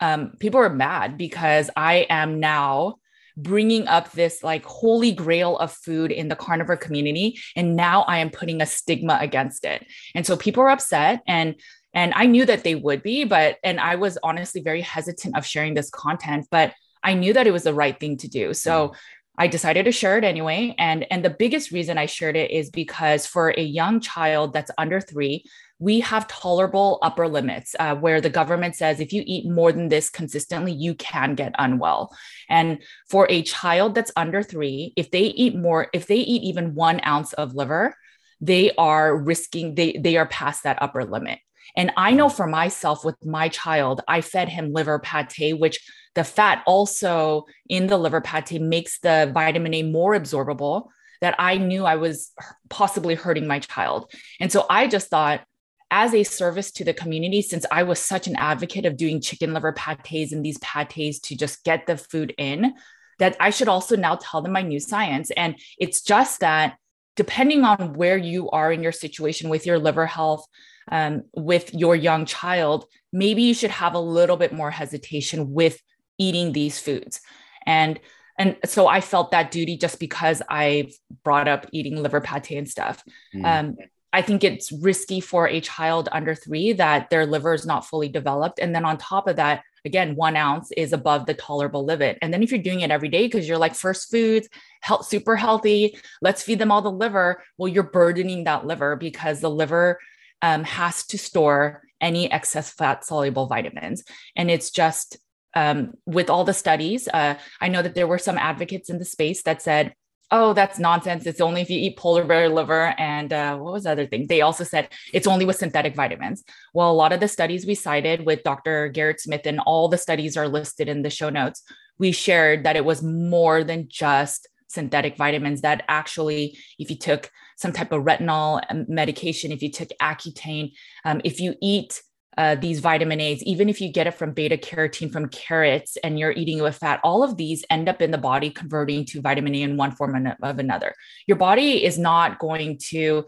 [0.00, 2.96] um, people were mad because I am now
[3.36, 8.18] bringing up this like holy grail of food in the carnivore community and now i
[8.18, 11.54] am putting a stigma against it and so people are upset and
[11.94, 15.46] and i knew that they would be but and i was honestly very hesitant of
[15.46, 16.72] sharing this content but
[17.02, 18.96] i knew that it was the right thing to do so mm.
[19.40, 20.74] I decided to share it anyway.
[20.76, 24.70] And, and the biggest reason I shared it is because for a young child that's
[24.76, 25.44] under three,
[25.78, 29.88] we have tolerable upper limits uh, where the government says if you eat more than
[29.88, 32.14] this consistently, you can get unwell.
[32.50, 36.74] And for a child that's under three, if they eat more, if they eat even
[36.74, 37.96] one ounce of liver,
[38.42, 41.38] they are risking, they, they are past that upper limit.
[41.76, 45.78] And I know for myself with my child, I fed him liver pate, which
[46.14, 50.88] the fat also in the liver pate makes the vitamin A more absorbable
[51.20, 52.32] that I knew I was
[52.68, 54.10] possibly hurting my child.
[54.40, 55.42] And so I just thought,
[55.90, 59.52] as a service to the community, since I was such an advocate of doing chicken
[59.52, 62.74] liver pates and these pates to just get the food in,
[63.18, 65.30] that I should also now tell them my new science.
[65.32, 66.76] And it's just that
[67.16, 70.46] depending on where you are in your situation with your liver health,
[70.88, 75.80] um, with your young child, maybe you should have a little bit more hesitation with
[76.18, 77.20] eating these foods.
[77.66, 78.00] And
[78.38, 80.90] and so I felt that duty just because I
[81.24, 83.04] brought up eating liver pate and stuff.
[83.34, 83.44] Mm.
[83.44, 83.76] Um,
[84.14, 88.08] I think it's risky for a child under three that their liver is not fully
[88.08, 88.58] developed.
[88.58, 92.18] And then on top of that, again, one ounce is above the tolerable limit.
[92.20, 94.48] And then if you're doing it every day because you're like first foods,
[94.80, 97.42] health, super healthy, let's feed them all the liver.
[97.56, 99.98] Well, you're burdening that liver because the liver
[100.42, 104.04] um, has to store any excess fat soluble vitamins.
[104.36, 105.18] And it's just
[105.54, 109.04] um, with all the studies, uh, I know that there were some advocates in the
[109.04, 109.94] space that said,
[110.30, 111.26] oh, that's nonsense.
[111.26, 112.94] It's only if you eat polar bear liver.
[112.98, 114.28] And uh, what was the other thing?
[114.28, 116.44] They also said it's only with synthetic vitamins.
[116.72, 118.88] Well, a lot of the studies we cited with Dr.
[118.88, 121.62] Garrett Smith, and all the studies are listed in the show notes,
[121.98, 127.28] we shared that it was more than just synthetic vitamins, that actually, if you took
[127.60, 130.72] some type of retinol um, medication, if you took Accutane,
[131.04, 132.02] um, if you eat
[132.38, 136.18] uh, these vitamin A's, even if you get it from beta carotene from carrots and
[136.18, 139.20] you're eating it with fat, all of these end up in the body converting to
[139.20, 140.94] vitamin A in one form of another.
[141.26, 143.26] Your body is not going to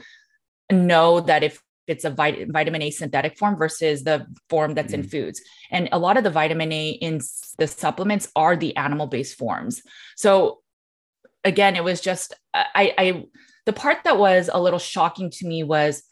[0.71, 5.03] know that if it's a vit- vitamin A synthetic form versus the form that's mm-hmm.
[5.03, 5.43] in foods.
[5.71, 7.21] And a lot of the vitamin A in
[7.59, 9.83] the supplements are the animal based forms.
[10.17, 10.61] So
[11.45, 13.25] again, it was just, I, I,
[13.67, 16.03] the part that was a little shocking to me was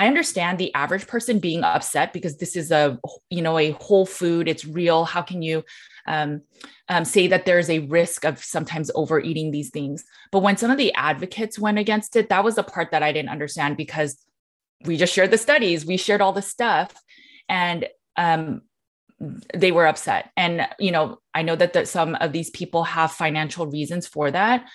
[0.00, 4.06] I understand the average person being upset because this is a you know a whole
[4.06, 4.48] food.
[4.48, 5.04] It's real.
[5.04, 5.62] How can you
[6.06, 6.40] um,
[6.88, 10.04] um, say that there's a risk of sometimes overeating these things?
[10.32, 13.12] But when some of the advocates went against it, that was the part that I
[13.12, 14.24] didn't understand because
[14.86, 16.94] we just shared the studies, we shared all the stuff,
[17.46, 18.62] and um,
[19.52, 20.30] they were upset.
[20.34, 24.30] And you know, I know that, that some of these people have financial reasons for
[24.30, 24.66] that,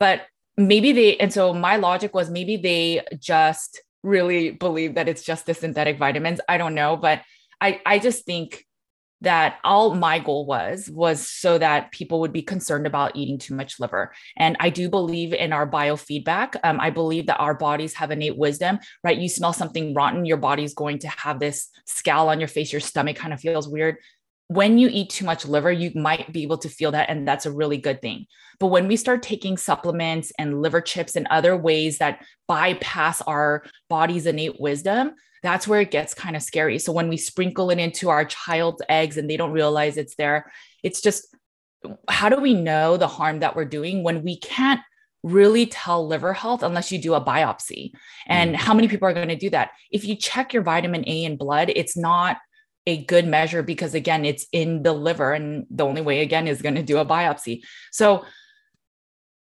[0.00, 0.22] but
[0.56, 1.16] maybe they.
[1.16, 5.98] And so my logic was maybe they just really believe that it's just the synthetic
[5.98, 6.40] vitamins.
[6.48, 7.22] I don't know, but
[7.60, 8.64] I I just think
[9.24, 13.54] that all my goal was was so that people would be concerned about eating too
[13.54, 17.94] much liver and i do believe in our biofeedback um, i believe that our bodies
[17.94, 22.28] have innate wisdom right you smell something rotten your body's going to have this scowl
[22.28, 23.96] on your face your stomach kind of feels weird
[24.48, 27.08] when you eat too much liver, you might be able to feel that.
[27.08, 28.26] And that's a really good thing.
[28.60, 33.64] But when we start taking supplements and liver chips and other ways that bypass our
[33.88, 36.78] body's innate wisdom, that's where it gets kind of scary.
[36.78, 40.50] So when we sprinkle it into our child's eggs and they don't realize it's there,
[40.82, 41.34] it's just
[42.08, 44.80] how do we know the harm that we're doing when we can't
[45.22, 47.92] really tell liver health unless you do a biopsy?
[48.26, 48.58] And mm.
[48.58, 49.72] how many people are going to do that?
[49.90, 52.38] If you check your vitamin A in blood, it's not
[52.86, 56.62] a good measure because again it's in the liver and the only way again is
[56.62, 57.62] going to do a biopsy.
[57.92, 58.24] So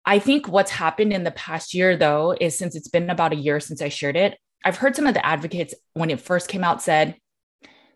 [0.05, 3.35] i think what's happened in the past year though is since it's been about a
[3.35, 6.63] year since i shared it i've heard some of the advocates when it first came
[6.63, 7.17] out said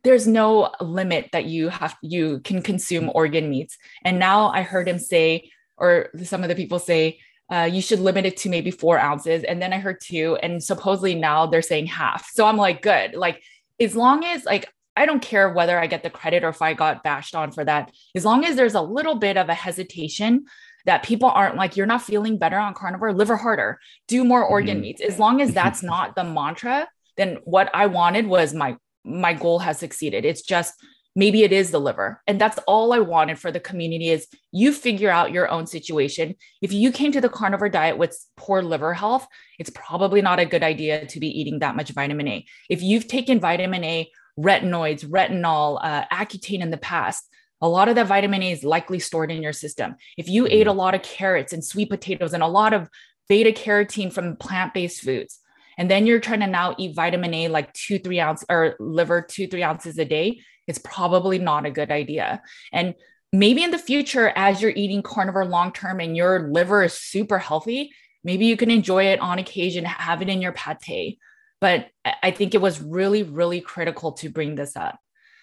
[0.03, 3.77] there's no limit that you have you can consume organ meats.
[4.03, 7.19] And now i heard him say or some of the people say
[7.51, 9.43] uh, you should limit it to maybe four ounces.
[9.43, 12.29] And then i heard two and supposedly now they're saying half.
[12.31, 13.13] So i'm like good.
[13.13, 13.41] Like
[13.79, 16.73] as long as like I don't care whether I get the credit or if I
[16.73, 17.91] got bashed on for that.
[18.15, 20.45] As long as there's a little bit of a hesitation
[20.85, 24.77] that people aren't like, you're not feeling better on carnivore, liver harder, do more organ
[24.77, 24.81] mm-hmm.
[24.81, 25.01] meats.
[25.01, 29.59] As long as that's not the mantra, then what I wanted was my my goal
[29.59, 30.25] has succeeded.
[30.25, 30.75] It's just
[31.15, 32.21] maybe it is the liver.
[32.27, 36.35] And that's all I wanted for the community is you figure out your own situation.
[36.61, 39.27] If you came to the carnivore diet with poor liver health,
[39.59, 42.45] it's probably not a good idea to be eating that much vitamin A.
[42.69, 44.09] If you've taken vitamin A
[44.41, 47.27] retinoids, retinol, uh, Accutane in the past,
[47.61, 49.95] a lot of that vitamin A is likely stored in your system.
[50.17, 50.53] If you mm-hmm.
[50.53, 52.89] ate a lot of carrots and sweet potatoes and a lot of
[53.29, 55.39] beta carotene from plant based foods,
[55.77, 59.21] and then you're trying to now eat vitamin A like two, three ounces or liver,
[59.21, 62.41] two, three ounces a day, it's probably not a good idea.
[62.73, 62.95] And
[63.31, 67.39] maybe in the future, as you're eating carnivore long term and your liver is super
[67.39, 67.91] healthy,
[68.23, 71.19] maybe you can enjoy it on occasion, have it in your pate
[71.61, 71.87] but
[72.21, 74.99] I think it was really, really critical to bring this up.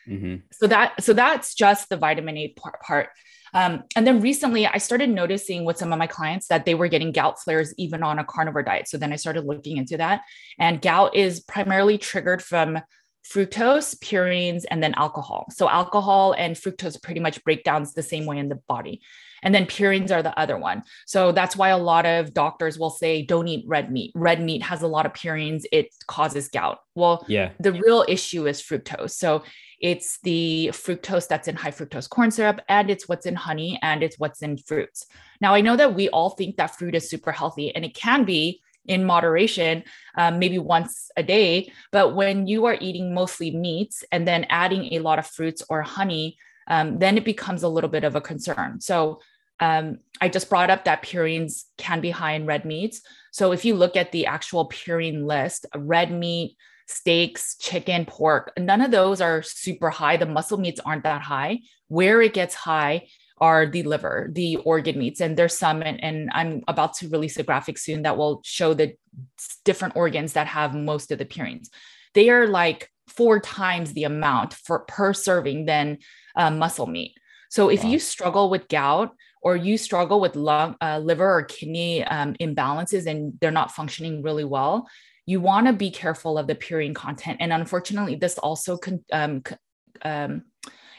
[0.09, 0.37] Mm-hmm.
[0.53, 2.81] So that so that's just the vitamin A part.
[2.83, 3.09] part.
[3.55, 6.89] Um, and then recently, I started noticing with some of my clients that they were
[6.89, 8.89] getting gout flares even on a carnivore diet.
[8.89, 10.23] So then I started looking into that.
[10.59, 12.81] And gout is primarily triggered from
[13.27, 15.47] fructose, purines, and then alcohol.
[15.51, 19.01] So alcohol and fructose pretty much break down the same way in the body.
[19.43, 20.83] And then purines are the other one.
[21.07, 24.13] So that's why a lot of doctors will say, don't eat red meat.
[24.15, 26.79] Red meat has a lot of purines, it causes gout.
[26.95, 27.51] Well, yeah.
[27.61, 29.11] the real issue is fructose.
[29.13, 29.45] So
[29.81, 34.03] it's the fructose that's in high fructose corn syrup, and it's what's in honey, and
[34.03, 35.07] it's what's in fruits.
[35.41, 38.25] Now, I know that we all think that fruit is super healthy, and it can
[38.25, 39.85] be in moderation,
[40.17, 41.71] um, maybe once a day.
[41.93, 45.83] But when you are eating mostly meats and then adding a lot of fruits or
[45.83, 48.81] honey, um, then it becomes a little bit of a concern.
[48.81, 49.21] So
[49.61, 53.01] um, I just brought up that purines can be high in red meats.
[53.33, 58.81] So if you look at the actual purine list, red meat, steaks, chicken, pork, none
[58.81, 60.17] of those are super high.
[60.17, 61.61] The muscle meats aren't that high.
[61.89, 63.09] Where it gets high
[63.41, 67.37] are the liver, the organ meats, and there's some, and, and I'm about to release
[67.37, 68.97] a graphic soon that will show the
[69.65, 71.69] different organs that have most of the purines
[72.15, 75.99] they are like four times the amount for per serving than
[76.37, 77.15] uh, muscle meat.
[77.51, 77.91] So if wow.
[77.91, 83.07] you struggle with gout or you struggle with lung, uh, liver or kidney um, imbalances
[83.07, 84.89] and they're not functioning really well,
[85.27, 87.39] you want to be careful of the purine content.
[87.41, 89.43] And unfortunately, this also con- um,
[90.03, 90.45] um,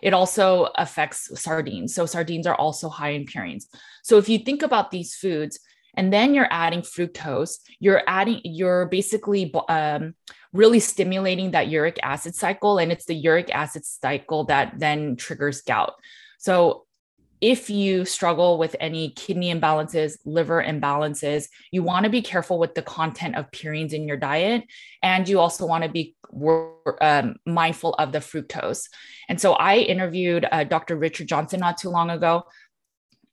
[0.02, 1.93] it also affects sardines.
[1.93, 3.65] So sardines are also high in purines.
[4.04, 5.60] So if you think about these foods,
[5.95, 10.13] and then you're adding fructose, you're adding, you're basically um,
[10.53, 15.62] really stimulating that uric acid cycle, and it's the uric acid cycle that then triggers
[15.62, 15.93] gout.
[16.39, 16.85] So
[17.41, 22.75] if you struggle with any kidney imbalances, liver imbalances, you want to be careful with
[22.75, 24.63] the content of purines in your diet.
[25.01, 26.15] And you also want to be
[27.01, 28.89] um, mindful of the fructose.
[29.29, 30.97] And so I interviewed uh, Dr.
[30.97, 32.43] Richard Johnson not too long ago.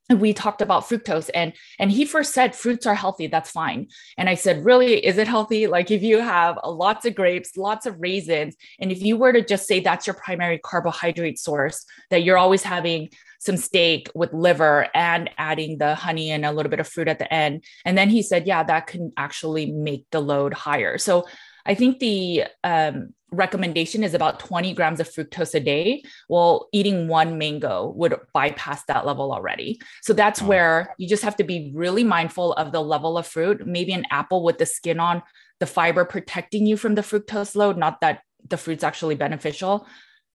[0.09, 4.29] We talked about fructose and and he first said fruits are healthy that's fine and
[4.29, 7.97] i said really is it healthy like if you have lots of grapes lots of
[7.99, 12.39] raisins and if you were to just say that's your primary carbohydrate source that you're
[12.39, 13.09] always having
[13.47, 17.19] some steak with liver and adding the honey and a little bit of fruit at
[17.19, 17.65] the end.
[17.85, 20.99] And then he said, yeah, that can actually make the load higher.
[20.99, 21.27] So
[21.65, 26.03] I think the um, recommendation is about 20 grams of fructose a day.
[26.29, 29.81] Well, eating one mango would bypass that level already.
[30.03, 30.47] So that's oh.
[30.47, 33.67] where you just have to be really mindful of the level of fruit.
[33.67, 35.23] Maybe an apple with the skin on,
[35.59, 39.87] the fiber protecting you from the fructose load, not that the fruit's actually beneficial.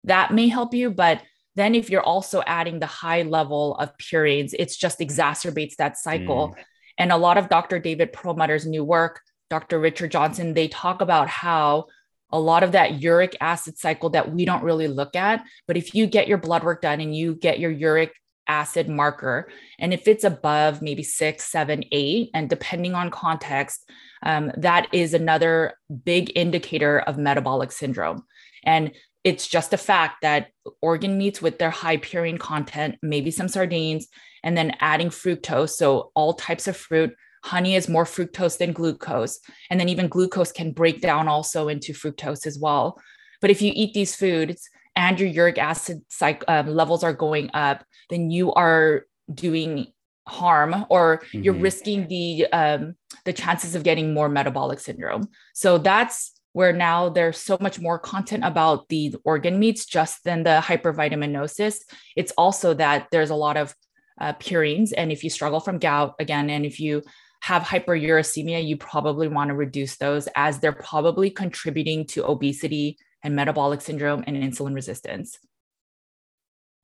[0.03, 1.21] That may help you, but
[1.55, 6.55] then, if you're also adding the high level of purines, it just exacerbates that cycle.
[6.55, 6.63] Mm.
[6.97, 7.77] And a lot of Dr.
[7.77, 9.79] David Perlmutter's new work, Dr.
[9.79, 11.87] Richard Johnson, they talk about how
[12.31, 15.43] a lot of that uric acid cycle that we don't really look at.
[15.67, 18.13] But if you get your blood work done and you get your uric
[18.47, 23.89] acid marker, and if it's above maybe six, seven, eight, and depending on context,
[24.23, 28.23] um, that is another big indicator of metabolic syndrome.
[28.63, 28.91] And
[29.23, 30.47] it's just a fact that
[30.81, 34.07] organ meats with their high purine content, maybe some sardines,
[34.43, 35.71] and then adding fructose.
[35.71, 37.15] So all types of fruit.
[37.43, 39.39] Honey is more fructose than glucose.
[39.69, 43.01] And then even glucose can break down also into fructose as well.
[43.41, 47.49] But if you eat these foods and your uric acid cycle, um, levels are going
[47.53, 49.87] up, then you are doing
[50.27, 51.43] harm or mm-hmm.
[51.43, 55.27] you're risking the um, the chances of getting more metabolic syndrome.
[55.53, 60.43] So that's where now there's so much more content about the organ meats just than
[60.43, 61.79] the hypervitaminosis.
[62.15, 63.73] It's also that there's a lot of
[64.19, 64.91] uh, purines.
[64.95, 67.03] And if you struggle from gout, again, and if you
[67.41, 73.35] have hyperuricemia, you probably want to reduce those as they're probably contributing to obesity and
[73.35, 75.37] metabolic syndrome and insulin resistance.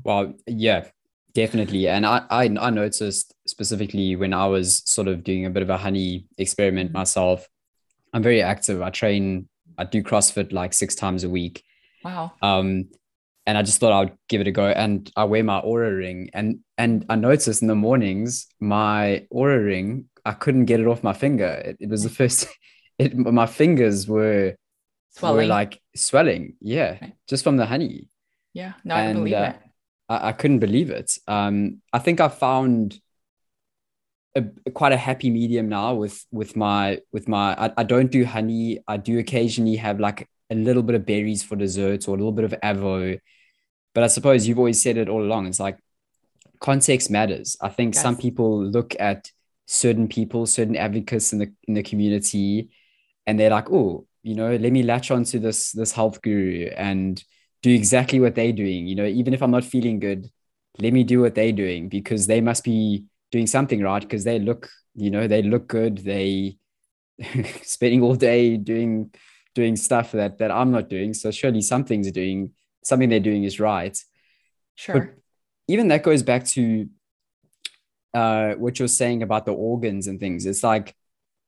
[0.04, 0.86] Well, yeah,
[1.34, 1.88] definitely.
[1.88, 5.70] And I, I, I noticed specifically when I was sort of doing a bit of
[5.70, 7.00] a honey experiment mm-hmm.
[7.00, 7.48] myself.
[8.13, 8.82] I'm very active.
[8.82, 11.63] I train I do CrossFit like six times a week.
[12.04, 12.34] Wow.
[12.41, 12.89] Um,
[13.47, 14.67] and I just thought I'd give it a go.
[14.67, 19.65] And I wear my Oura ring, and and I noticed in the mornings my Oura
[19.65, 21.63] ring, I couldn't get it off my finger.
[21.65, 22.47] It, it was the first.
[22.99, 24.55] It my fingers were
[25.12, 26.55] swelling, were like swelling.
[26.60, 28.10] Yeah, just from the honey.
[28.53, 29.55] Yeah, no, and, I believe uh, it.
[30.10, 31.15] I, I couldn't believe it.
[31.27, 32.99] Um, I think I found
[34.33, 38.25] a, quite a happy medium now with with my with my I, I don't do
[38.25, 42.17] honey i do occasionally have like a little bit of berries for dessert or a
[42.17, 43.19] little bit of avo
[43.97, 45.79] but i suppose you've always said it all along it's like
[46.60, 47.57] context matters.
[47.62, 48.03] I think yes.
[48.03, 49.31] some people look at
[49.65, 52.69] certain people certain advocates in the in the community
[53.25, 57.23] and they're like oh you know let me latch onto this this health guru and
[57.62, 58.88] do exactly what they're doing.
[58.88, 60.29] You know even if i'm not feeling good
[60.79, 64.39] let me do what they're doing because they must be doing something right because they
[64.39, 65.97] look you know they look good.
[65.99, 66.57] They
[67.63, 69.11] spending all day doing
[69.53, 71.13] doing stuff that that i'm not doing.
[71.13, 72.51] So surely something's doing
[72.88, 73.97] something they're doing is right
[74.75, 75.09] sure but
[75.67, 76.88] even that goes back to
[78.13, 80.95] uh, what you're saying about the organs and things it's like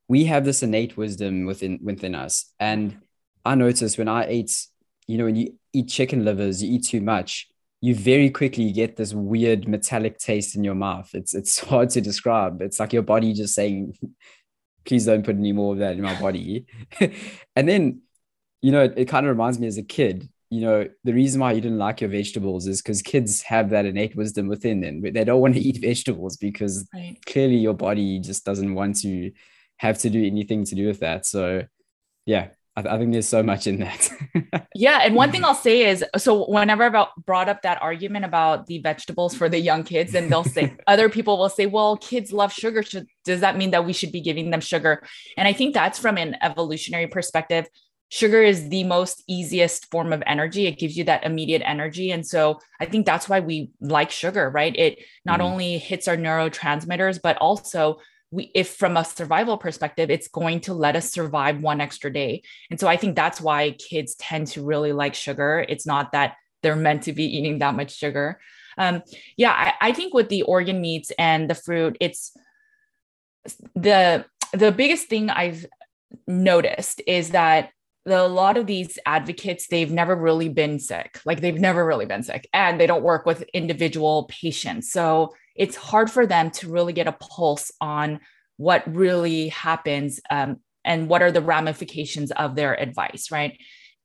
[0.08, 2.98] we have this innate wisdom within within us and
[3.46, 4.68] i noticed when i ate
[5.08, 7.48] you know when you eat chicken livers you eat too much
[7.82, 11.10] you very quickly get this weird metallic taste in your mouth.
[11.14, 12.62] It's it's hard to describe.
[12.62, 13.98] It's like your body just saying,
[14.86, 16.66] please don't put any more of that in my body.
[17.56, 18.02] and then,
[18.62, 21.40] you know, it, it kind of reminds me as a kid, you know, the reason
[21.42, 25.02] why you didn't like your vegetables is because kids have that innate wisdom within them.
[25.02, 27.18] but They don't want to eat vegetables because right.
[27.26, 29.32] clearly your body just doesn't want to
[29.78, 31.26] have to do anything to do with that.
[31.26, 31.64] So
[32.26, 34.10] yeah, I, think there's so much in that.
[34.76, 35.00] yeah.
[35.04, 38.80] And one thing I'll say is so whenever I brought up that argument about the
[38.80, 42.54] vegetables for the young kids, and they'll say, other people will say, well, kids love
[42.54, 42.84] sugar.
[42.84, 45.04] Should, does that mean that we should be giving them sugar?
[45.38, 47.68] And I think that's from an evolutionary perspective.
[48.10, 50.66] Sugar is the most easiest form of energy.
[50.66, 52.12] It gives you that immediate energy.
[52.12, 54.76] And so I think that's why we like sugar, right?
[54.76, 55.44] It not mm.
[55.44, 58.00] only hits our neurotransmitters, but also
[58.32, 62.44] we if from a survival perspective it's going to let us survive one extra day
[62.70, 66.36] and so i think that's why kids tend to really like sugar it's not that
[66.62, 68.40] they're meant to be eating that much sugar
[68.78, 69.02] um,
[69.36, 72.38] yeah I, I think with the organ meats and the fruit it's
[73.74, 75.66] the the biggest thing i've
[76.28, 77.72] noticed is that
[78.06, 81.20] the, a lot of these advocates they've never really been sick.
[81.26, 84.92] Like they've never really been sick and they don't work with individual patients.
[84.92, 88.20] So it's hard for them to really get a pulse on
[88.58, 93.60] what really happens um, and what are the ramifications of their advice right?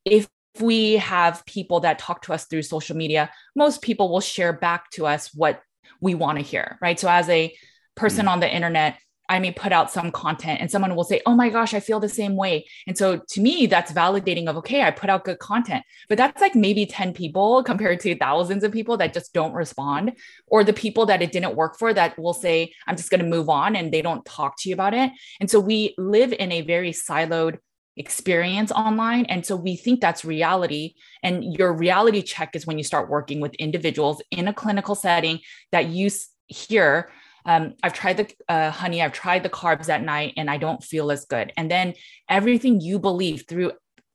[0.04, 0.28] If
[0.60, 4.90] we have people that talk to us through social media most people will share back
[4.90, 5.60] to us what
[6.00, 6.98] we want to hear right?
[6.98, 7.54] So as a
[7.96, 8.30] person mm.
[8.30, 11.48] on the internet I may put out some content and someone will say, Oh my
[11.48, 12.66] gosh, I feel the same way.
[12.86, 16.40] And so to me, that's validating of, okay, I put out good content, but that's
[16.40, 20.12] like maybe 10 people compared to thousands of people that just don't respond,
[20.46, 23.26] or the people that it didn't work for that will say, I'm just going to
[23.26, 25.10] move on and they don't talk to you about it.
[25.40, 27.58] And so we live in a very siloed
[27.96, 29.24] experience online.
[29.26, 30.94] And so we think that's reality.
[31.22, 35.40] And your reality check is when you start working with individuals in a clinical setting
[35.70, 36.10] that you
[36.46, 37.10] hear
[37.44, 40.82] um, I've tried the uh, honey, I've tried the carbs at night, and I don't
[40.82, 41.52] feel as good.
[41.56, 41.94] And then
[42.28, 43.72] everything you believe through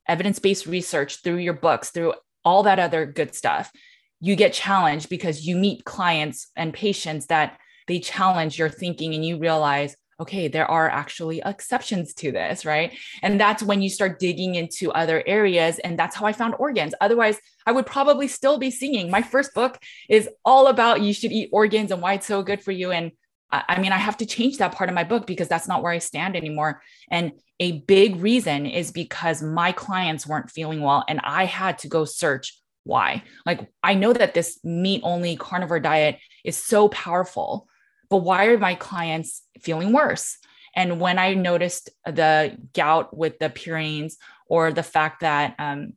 [0.07, 2.13] evidence based research, through your books, through
[2.43, 3.71] all that other good stuff,
[4.19, 7.57] you get challenged because you meet clients and patients that
[7.87, 12.97] they challenge your thinking and you realize, okay, there are actually exceptions to this, right?
[13.21, 15.79] And that's when you start digging into other areas.
[15.79, 16.93] And that's how I found organs.
[16.99, 19.09] Otherwise, I would probably still be singing.
[19.09, 22.61] My first book is all about you should eat organs and why it's so good
[22.61, 22.91] for you.
[22.91, 23.11] And
[23.51, 25.91] I mean, I have to change that part of my book because that's not where
[25.91, 26.81] I stand anymore.
[27.09, 31.87] And a big reason is because my clients weren't feeling well and I had to
[31.87, 33.23] go search why.
[33.45, 37.67] Like, I know that this meat only carnivore diet is so powerful,
[38.09, 40.37] but why are my clients feeling worse?
[40.75, 44.13] And when I noticed the gout with the purines
[44.47, 45.93] or the fact that, um,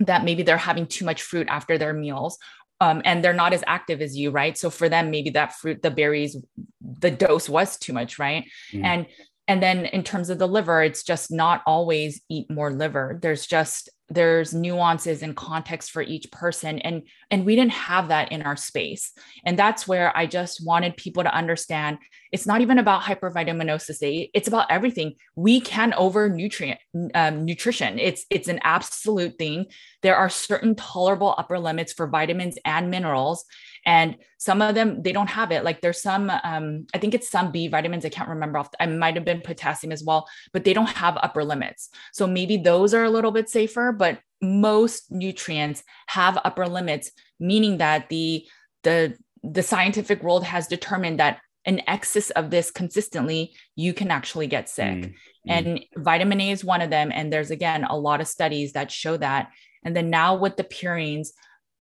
[0.00, 2.38] that maybe they're having too much fruit after their meals
[2.80, 4.56] um, and they're not as active as you, right?
[4.56, 6.36] So for them, maybe that fruit, the berries,
[6.80, 8.44] the dose was too much, right?
[8.72, 8.84] Mm.
[8.84, 9.06] And
[9.48, 13.18] and then in terms of the liver, it's just not always eat more liver.
[13.22, 18.32] There's just there's nuances and context for each person and and we didn't have that
[18.32, 19.12] in our space
[19.44, 21.98] and that's where i just wanted people to understand
[22.32, 25.14] it's not even about hypervitaminosis a it's about everything.
[25.36, 26.80] We can over nutrient
[27.14, 27.98] um, nutrition.
[27.98, 29.66] It's it's an absolute thing.
[30.02, 33.44] There are certain tolerable upper limits for vitamins and minerals
[33.86, 35.64] and some of them they don't have it.
[35.64, 38.86] Like there's some um, i think it's some b vitamins i can't remember off i
[38.86, 41.88] might have been potassium as well but they don't have upper limits.
[42.12, 47.10] So maybe those are a little bit safer but most nutrients have upper limits
[47.40, 48.46] meaning that the
[48.82, 54.46] the the scientific world has determined that an excess of this consistently you can actually
[54.46, 55.14] get sick mm, mm.
[55.46, 58.90] and vitamin a is one of them and there's again a lot of studies that
[58.90, 59.50] show that
[59.84, 61.28] and then now with the purines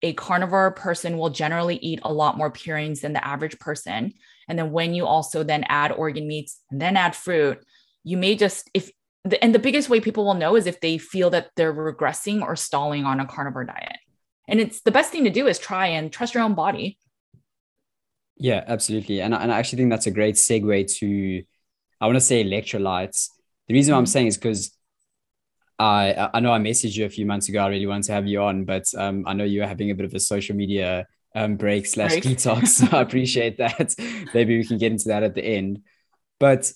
[0.02, 4.12] a carnivore person will generally eat a lot more purines than the average person.
[4.48, 7.64] And then when you also then add organ meats and then add fruit,
[8.04, 8.90] you may just if
[9.40, 12.56] and the biggest way people will know is if they feel that they're regressing or
[12.56, 13.98] stalling on a carnivore diet.
[14.48, 16.98] And it's the best thing to do is try and trust your own body.
[18.42, 19.20] Yeah, absolutely.
[19.20, 21.42] And, and I actually think that's a great segue to,
[22.00, 23.28] I want to say electrolytes.
[23.68, 24.10] The reason why I'm mm-hmm.
[24.10, 24.76] saying is because
[25.78, 27.60] I I know I messaged you a few months ago.
[27.60, 30.06] I really wanted to have you on, but um, I know you're having a bit
[30.06, 32.68] of a social media um, break slash detox.
[32.68, 33.94] So I appreciate that.
[34.34, 35.82] Maybe we can get into that at the end.
[36.40, 36.72] But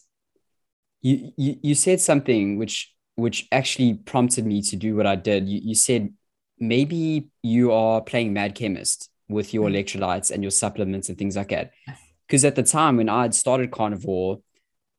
[1.03, 5.49] you, you you said something which which actually prompted me to do what I did.
[5.49, 6.15] You you said
[6.61, 9.75] maybe you are playing mad chemist with your mm.
[9.75, 11.73] electrolytes and your supplements and things like that.
[12.27, 14.41] Because at the time when I had started carnivore,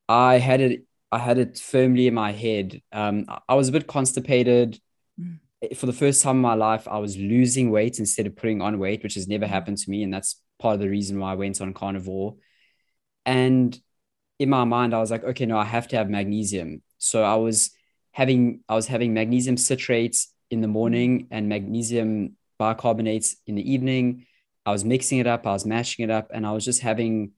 [0.07, 2.81] I had it I had it firmly in my head.
[2.91, 4.79] Um, I was a bit constipated.
[5.19, 5.39] Mm.
[5.75, 8.77] For the first time in my life, I was losing weight instead of putting on
[8.77, 9.49] weight, which has never mm.
[9.49, 10.03] happened to me.
[10.03, 12.35] And that's part of the reason why I went on carnivore.
[13.25, 13.79] And
[14.39, 16.81] in my mind, I was like, okay, no, I have to have magnesium.
[16.97, 17.71] So I was
[18.11, 21.27] having I was having magnesium citrates in the morning mm.
[21.31, 24.25] and magnesium bicarbonates in the evening.
[24.65, 27.31] I was mixing it up, I was mashing it up, and I was just having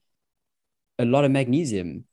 [0.98, 2.06] a lot of magnesium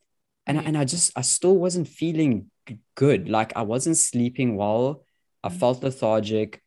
[0.47, 2.51] and and I just I still wasn't feeling
[2.95, 3.29] good.
[3.29, 5.05] Like I wasn't sleeping well.
[5.43, 5.59] I mm.
[5.59, 6.63] felt lethargic.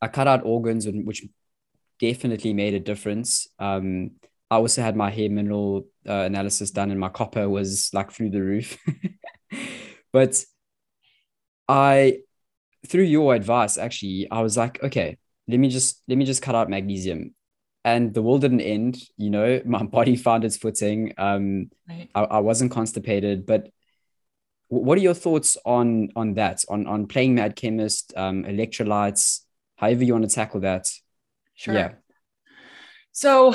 [0.00, 1.26] I cut out organs, which
[1.98, 3.48] definitely made a difference.
[3.58, 4.12] Um,
[4.50, 8.30] I also had my hair mineral uh, analysis done, and my copper was like through
[8.30, 8.78] the roof.
[10.12, 10.44] but
[11.68, 12.18] I
[12.86, 15.16] through your advice, actually, I was like, okay,
[15.48, 17.34] let me just let me just cut out magnesium.
[17.84, 21.14] And the world didn't end, you know, my body found its footing.
[21.18, 22.08] Um, right.
[22.14, 23.70] I, I wasn't constipated, but
[24.68, 29.40] what are your thoughts on on that on on playing mad chemist um electrolytes
[29.76, 30.90] however you want to tackle that
[31.54, 31.92] sure yeah
[33.12, 33.54] so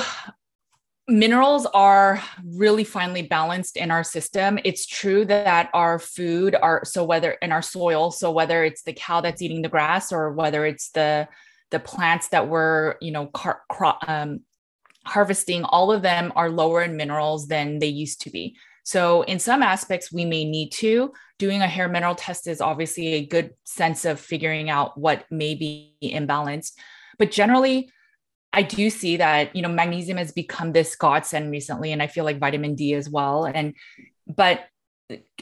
[1.07, 7.03] minerals are really finely balanced in our system it's true that our food are so
[7.03, 10.65] whether in our soil so whether it's the cow that's eating the grass or whether
[10.65, 11.27] it's the
[11.71, 13.61] the plants that we're you know car,
[14.07, 14.41] um,
[15.05, 19.39] harvesting all of them are lower in minerals than they used to be so, in
[19.39, 21.13] some aspects, we may need to.
[21.37, 25.55] Doing a hair mineral test is obviously a good sense of figuring out what may
[25.55, 26.73] be imbalanced.
[27.17, 27.91] But generally,
[28.53, 32.25] I do see that you know magnesium has become this godsend recently, and I feel
[32.25, 33.45] like vitamin D as well.
[33.45, 33.75] And
[34.27, 34.65] but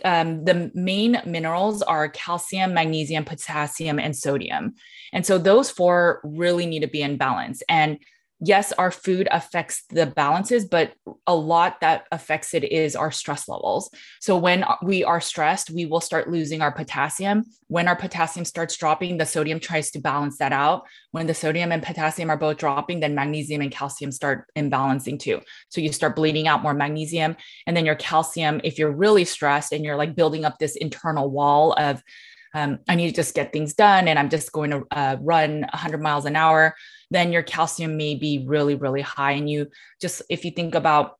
[0.03, 4.75] um, the main minerals are calcium, magnesium, potassium, and sodium.
[5.11, 7.61] And so those four really need to be in balance.
[7.67, 7.99] And
[8.41, 10.93] yes, our food affects the balances, but
[11.27, 13.89] a lot that affects it is our stress levels.
[14.21, 17.43] So when we are stressed, we will start losing our potassium.
[17.67, 20.83] When our potassium starts dropping, the sodium tries to balance that out.
[21.11, 25.41] When the sodium and potassium are both dropping, then magnesium and calcium start imbalancing too.
[25.67, 27.35] So you start bleeding out more magnesium.
[27.67, 31.29] And then your calcium, if you're really stressed and you're like building up this internal
[31.29, 32.01] wall of,
[32.55, 35.61] um, I need to just get things done and I'm just going to uh, run
[35.61, 36.75] 100 miles an hour
[37.11, 39.31] then your calcium may be really, really high.
[39.31, 39.67] And you
[40.01, 41.19] just, if you think about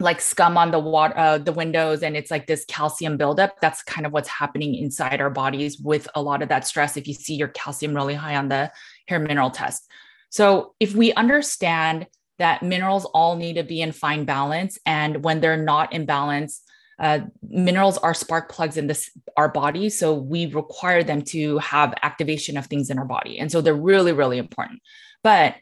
[0.00, 3.60] like scum on the water, uh, the windows, and it's like this calcium buildup.
[3.60, 6.96] That's kind of what's happening inside our bodies with a lot of that stress.
[6.96, 8.70] If you see your calcium really high on the
[9.08, 9.90] hair mineral test.
[10.30, 12.06] So if we understand
[12.38, 16.62] that minerals all need to be in fine balance, and when they're not in balance,
[17.00, 21.94] uh, minerals are spark plugs in this our body so we require them to have
[22.02, 24.80] activation of things in our body and so they're really really important
[25.22, 25.56] but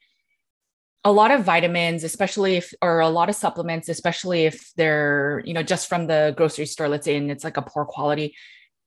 [1.04, 5.54] a lot of vitamins, especially if, or a lot of supplements, especially if they're, you
[5.54, 8.34] know, just from the grocery store, let's say, and it's like a poor quality,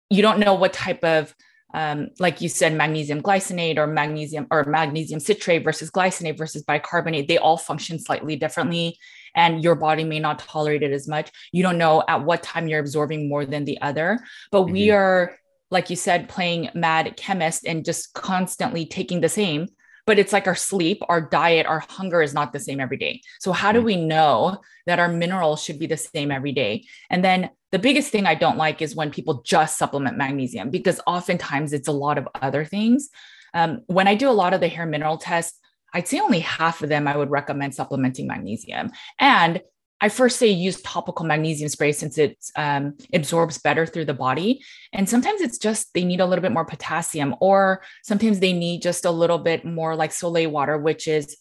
[0.09, 1.33] you don't know what type of,
[1.73, 7.29] um, like you said, magnesium glycinate or magnesium or magnesium citrate versus glycinate versus bicarbonate,
[7.29, 8.97] they all function slightly differently
[9.33, 11.31] and your body may not tolerate it as much.
[11.53, 14.19] You don't know at what time you're absorbing more than the other,
[14.51, 14.73] but mm-hmm.
[14.73, 15.37] we are,
[15.71, 19.69] like you said, playing mad chemist and just constantly taking the same
[20.09, 23.21] but it's like our sleep, our diet, our hunger is not the same every day.
[23.39, 23.83] So, how do mm.
[23.83, 26.85] we know that our minerals should be the same every day?
[27.11, 30.99] And then the biggest thing I don't like is when people just supplement magnesium because
[31.05, 33.09] oftentimes it's a lot of other things.
[33.53, 35.59] Um, when I do a lot of the hair mineral tests,
[35.93, 38.89] I'd say only half of them I would recommend supplementing magnesium.
[39.19, 39.61] And
[40.01, 44.63] I first say use topical magnesium spray since it um, absorbs better through the body.
[44.93, 48.81] And sometimes it's just they need a little bit more potassium, or sometimes they need
[48.81, 51.35] just a little bit more like Sole water, which is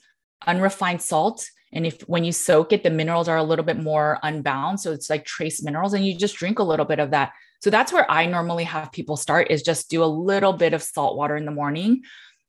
[0.47, 1.49] unrefined salt.
[1.73, 4.81] And if when you soak it, the minerals are a little bit more unbound.
[4.81, 7.33] So it's like trace minerals, and you just drink a little bit of that.
[7.61, 10.83] So that's where I normally have people start is just do a little bit of
[10.83, 12.03] salt water in the morning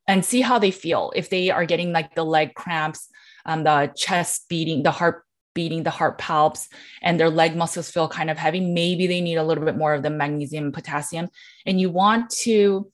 [0.06, 1.12] and see how they feel.
[1.14, 3.08] If they are getting like the leg cramps,
[3.44, 5.24] um, the chest beating, the heart
[5.54, 6.68] beating, the heart palps,
[7.02, 9.94] and their leg muscles feel kind of heavy, maybe they need a little bit more
[9.94, 11.28] of the magnesium and potassium.
[11.66, 12.90] And you want to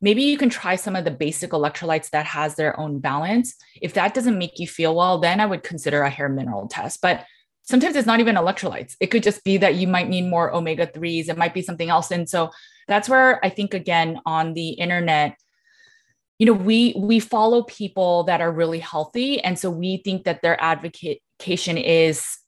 [0.00, 3.54] maybe you can try some of the basic electrolytes that has their own balance.
[3.80, 7.00] If that doesn't make you feel well, then I would consider a hair mineral test.
[7.00, 7.24] But
[7.62, 8.94] sometimes it's not even electrolytes.
[9.00, 11.28] It could just be that you might need more omega 3s.
[11.28, 12.10] It might be something else.
[12.10, 12.50] And so
[12.88, 15.36] that's where I think again on the internet
[16.38, 20.42] you know we we follow people that are really healthy and so we think that
[20.42, 22.38] their advocate medication is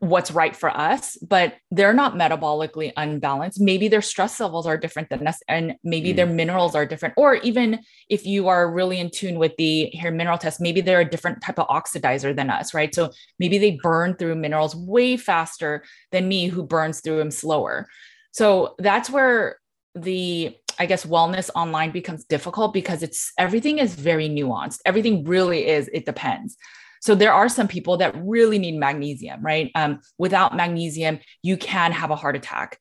[0.00, 3.60] what's right for us, but they're not metabolically unbalanced.
[3.60, 6.16] Maybe their stress levels are different than us, and maybe mm.
[6.16, 7.14] their minerals are different.
[7.16, 11.00] Or even if you are really in tune with the hair mineral test, maybe they're
[11.00, 12.94] a different type of oxidizer than us, right?
[12.94, 17.86] So maybe they burn through minerals way faster than me, who burns through them slower.
[18.32, 19.58] So that's where
[19.94, 24.80] the I guess wellness online becomes difficult because it's everything is very nuanced.
[24.84, 26.56] Everything really is, it depends.
[27.00, 29.70] So there are some people that really need magnesium, right?
[29.74, 32.78] Um, without magnesium, you can have a heart attack,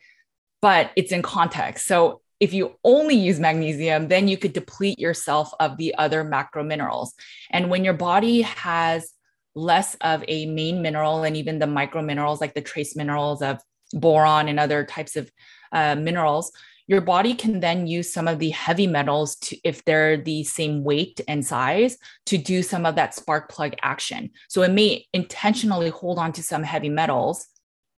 [0.62, 1.86] but it's in context.
[1.88, 6.64] So if you only use magnesium, then you could deplete yourself of the other macro
[6.64, 7.14] minerals.
[7.52, 9.12] And when your body has
[9.54, 13.60] less of a main mineral and even the micro minerals like the trace minerals of
[13.94, 15.32] boron and other types of
[15.72, 16.52] uh, minerals,
[16.88, 20.84] your body can then use some of the heavy metals to if they're the same
[20.84, 25.90] weight and size to do some of that spark plug action so it may intentionally
[25.90, 27.48] hold on to some heavy metals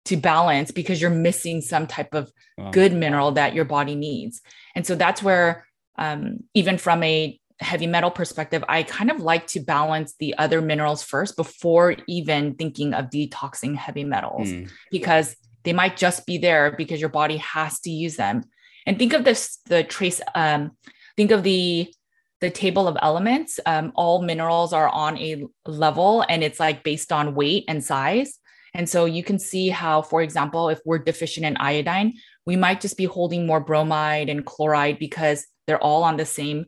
[0.08, 2.72] to balance because you're missing some type of wow.
[2.72, 4.42] good mineral that your body needs.
[4.74, 5.68] And so that's where,
[5.98, 10.62] um, even from a heavy metal perspective, I kind of like to balance the other
[10.62, 14.70] minerals first before even thinking of detoxing heavy metals mm.
[14.92, 15.36] because
[15.66, 18.44] they might just be there because your body has to use them.
[18.88, 20.72] And think of this the trace, um,
[21.16, 21.94] think of the
[22.40, 23.60] the table of elements.
[23.66, 28.40] Um, all minerals are on a level and it's like based on weight and size.
[28.74, 32.14] And so you can see how, for example, if we're deficient in iodine,
[32.46, 36.66] we might just be holding more bromide and chloride because they're all on the same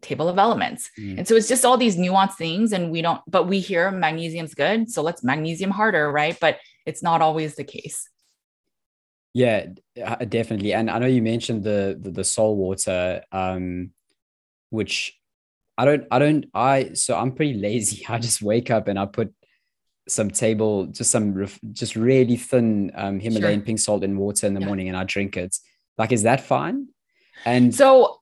[0.00, 0.90] table of elements.
[0.98, 1.18] Mm.
[1.18, 2.72] And so it's just all these nuanced things.
[2.72, 4.90] And we don't, but we hear magnesium's good.
[4.90, 6.38] So let's magnesium harder, right?
[6.40, 8.08] But it's not always the case.
[9.34, 9.66] Yeah,
[10.02, 10.74] uh, definitely.
[10.74, 13.90] And I know you mentioned the the, the soul water, um,
[14.70, 15.18] which
[15.78, 18.04] I don't, I don't, I so I'm pretty lazy.
[18.08, 19.32] I just wake up and I put
[20.08, 23.66] some table, just some just really thin um, Himalayan sure.
[23.66, 24.66] pink salt in water in the yeah.
[24.66, 25.56] morning, and I drink it.
[25.96, 26.88] Like, is that fine?
[27.44, 28.20] And so,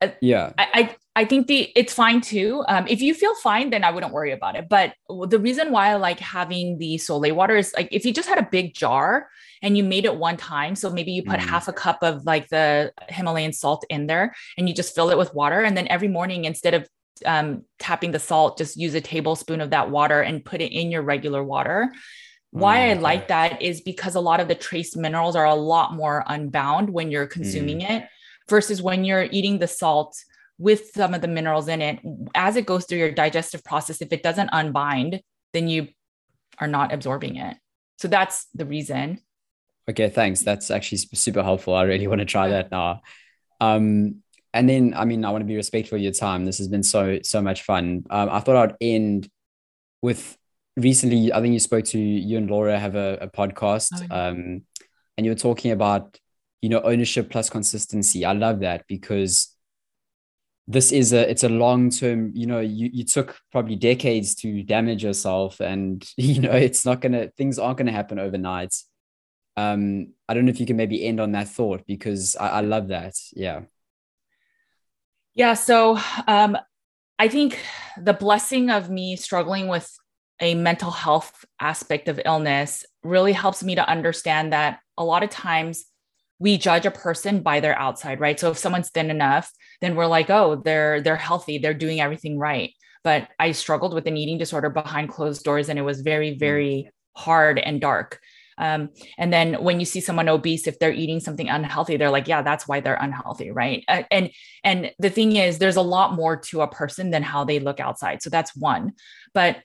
[0.00, 2.64] uh, yeah, I, I I think the it's fine too.
[2.66, 4.68] Um, if you feel fine, then I wouldn't worry about it.
[4.68, 4.94] But
[5.28, 8.38] the reason why I like having the Sole water is like if you just had
[8.38, 9.28] a big jar
[9.62, 11.46] and you made it one time, so maybe you put mm.
[11.46, 15.18] half a cup of like the Himalayan salt in there and you just fill it
[15.18, 16.88] with water, and then every morning instead of
[17.24, 20.90] um, tapping the salt, just use a tablespoon of that water and put it in
[20.90, 21.92] your regular water.
[22.50, 25.54] Why mm, I like that is because a lot of the trace minerals are a
[25.54, 27.90] lot more unbound when you're consuming mm.
[27.90, 28.08] it
[28.48, 30.16] versus when you're eating the salt
[30.64, 31.98] with some of the minerals in it
[32.34, 35.20] as it goes through your digestive process if it doesn't unbind
[35.52, 35.88] then you
[36.58, 37.56] are not absorbing it.
[37.98, 39.20] So that's the reason.
[39.88, 40.42] Okay thanks.
[40.42, 41.74] That's actually super helpful.
[41.74, 43.02] I really want to try that now.
[43.60, 44.22] Um
[44.54, 46.44] and then i mean i want to be respectful of your time.
[46.44, 48.04] This has been so so much fun.
[48.08, 49.28] Um, i thought i'd end
[50.00, 50.36] with
[50.76, 54.26] recently i think you spoke to you and laura have a, a podcast oh, yeah.
[54.28, 54.62] um
[55.16, 56.18] and you were talking about
[56.64, 58.24] you know ownership plus consistency.
[58.24, 59.53] I love that because
[60.66, 64.62] this is a it's a long term you know you, you took probably decades to
[64.62, 68.74] damage yourself and you know it's not gonna things aren't gonna happen overnight.
[69.56, 72.60] Um i don't know if you can maybe end on that thought because i, I
[72.60, 73.14] love that.
[73.34, 73.62] Yeah.
[75.34, 76.56] Yeah so um
[77.18, 77.58] i think
[78.00, 79.94] the blessing of me struggling with
[80.40, 85.30] a mental health aspect of illness really helps me to understand that a lot of
[85.30, 85.84] times
[86.44, 88.38] we judge a person by their outside, right?
[88.38, 92.38] So if someone's thin enough, then we're like, oh, they're they're healthy, they're doing everything
[92.38, 92.70] right.
[93.02, 96.38] But I struggled with an eating disorder behind closed doors, and it was very, mm.
[96.38, 98.20] very hard and dark.
[98.58, 102.28] Um, and then when you see someone obese, if they're eating something unhealthy, they're like,
[102.28, 103.82] yeah, that's why they're unhealthy, right?
[103.88, 104.30] Uh, and
[104.62, 107.80] and the thing is, there's a lot more to a person than how they look
[107.80, 108.20] outside.
[108.20, 108.92] So that's one.
[109.32, 109.62] But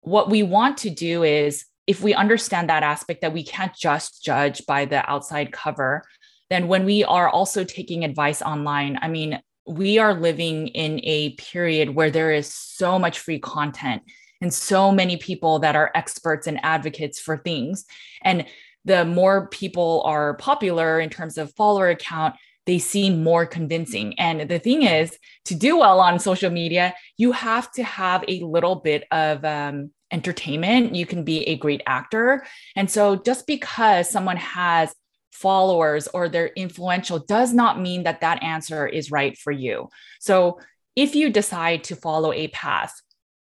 [0.00, 4.24] what we want to do is if we understand that aspect that we can't just
[4.24, 6.02] judge by the outside cover,
[6.50, 11.30] then when we are also taking advice online, I mean, we are living in a
[11.34, 14.02] period where there is so much free content
[14.40, 17.84] and so many people that are experts and advocates for things.
[18.22, 18.46] And
[18.84, 22.36] the more people are popular in terms of follower account,
[22.66, 24.18] they seem more convincing.
[24.18, 28.40] And the thing is, to do well on social media, you have to have a
[28.40, 30.94] little bit of um, entertainment.
[30.94, 32.44] You can be a great actor.
[32.76, 34.94] And so just because someone has
[35.36, 39.88] followers or they're influential does not mean that that answer is right for you.
[40.20, 40.60] So
[40.94, 42.94] if you decide to follow a path,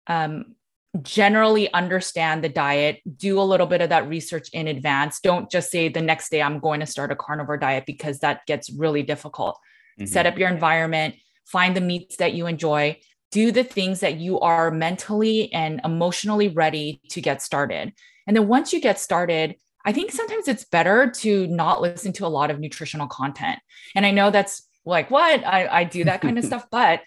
[0.07, 0.55] um,
[1.01, 5.19] generally understand the diet, do a little bit of that research in advance.
[5.19, 8.45] Don't just say the next day I'm going to start a carnivore diet because that
[8.45, 9.59] gets really difficult.
[9.99, 10.07] Mm-hmm.
[10.07, 11.15] Set up your environment,
[11.45, 12.99] find the meats that you enjoy,
[13.31, 17.93] do the things that you are mentally and emotionally ready to get started.
[18.27, 19.55] And then once you get started,
[19.85, 23.59] I think sometimes it's better to not listen to a lot of nutritional content.
[23.95, 27.01] And I know that's like what I, I do that kind of stuff, but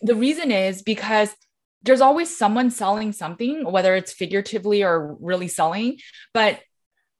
[0.00, 1.34] the reason is because
[1.82, 5.98] there's always someone selling something, whether it's figuratively or really selling,
[6.34, 6.60] but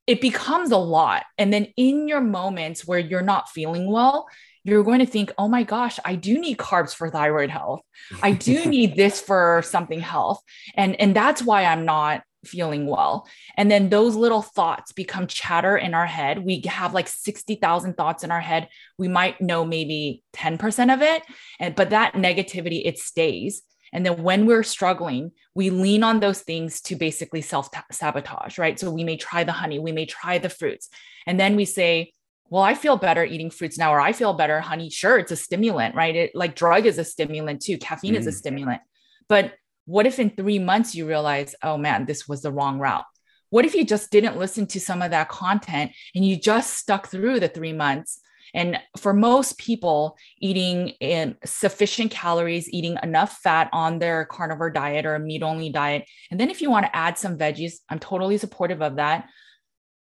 [0.06, 1.24] it becomes a lot.
[1.38, 4.26] And then in your moments where you're not feeling well,
[4.64, 7.80] you're going to think, oh my gosh, I do need carbs for thyroid health.
[8.22, 10.42] I do need this for something health.
[10.74, 13.28] And, and that's why I'm not feeling well.
[13.57, 16.45] And then those little thoughts become chatter in our head.
[16.45, 18.68] We have like 60,000 thoughts in our head.
[18.99, 21.22] We might know maybe 10% of it,
[21.59, 23.62] and but that negativity it stays.
[23.93, 28.78] And then when we're struggling, we lean on those things to basically self sabotage, right?
[28.78, 30.88] So we may try the honey, we may try the fruits.
[31.26, 32.12] And then we say,
[32.49, 34.91] well, I feel better eating fruits now, or I feel better, honey.
[34.91, 36.14] Sure, it's a stimulant, right?
[36.14, 37.78] It like drug is a stimulant too.
[37.78, 38.18] Caffeine mm.
[38.18, 38.34] is a mm.
[38.34, 38.80] stimulant.
[39.28, 39.55] But
[39.86, 43.04] what if in three months you realize, oh man, this was the wrong route?
[43.50, 47.08] what if you just didn't listen to some of that content and you just stuck
[47.08, 48.20] through the three months
[48.52, 55.06] and for most people, eating in sufficient calories, eating enough fat on their carnivore diet
[55.06, 56.08] or a meat only diet.
[56.32, 59.28] And then if you want to add some veggies, I'm totally supportive of that.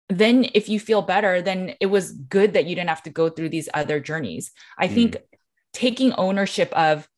[0.08, 3.28] Then if you feel better, then it was good that you didn't have to go
[3.28, 4.52] through these other journeys.
[4.78, 4.94] I mm.
[4.94, 5.16] think
[5.72, 7.08] taking ownership of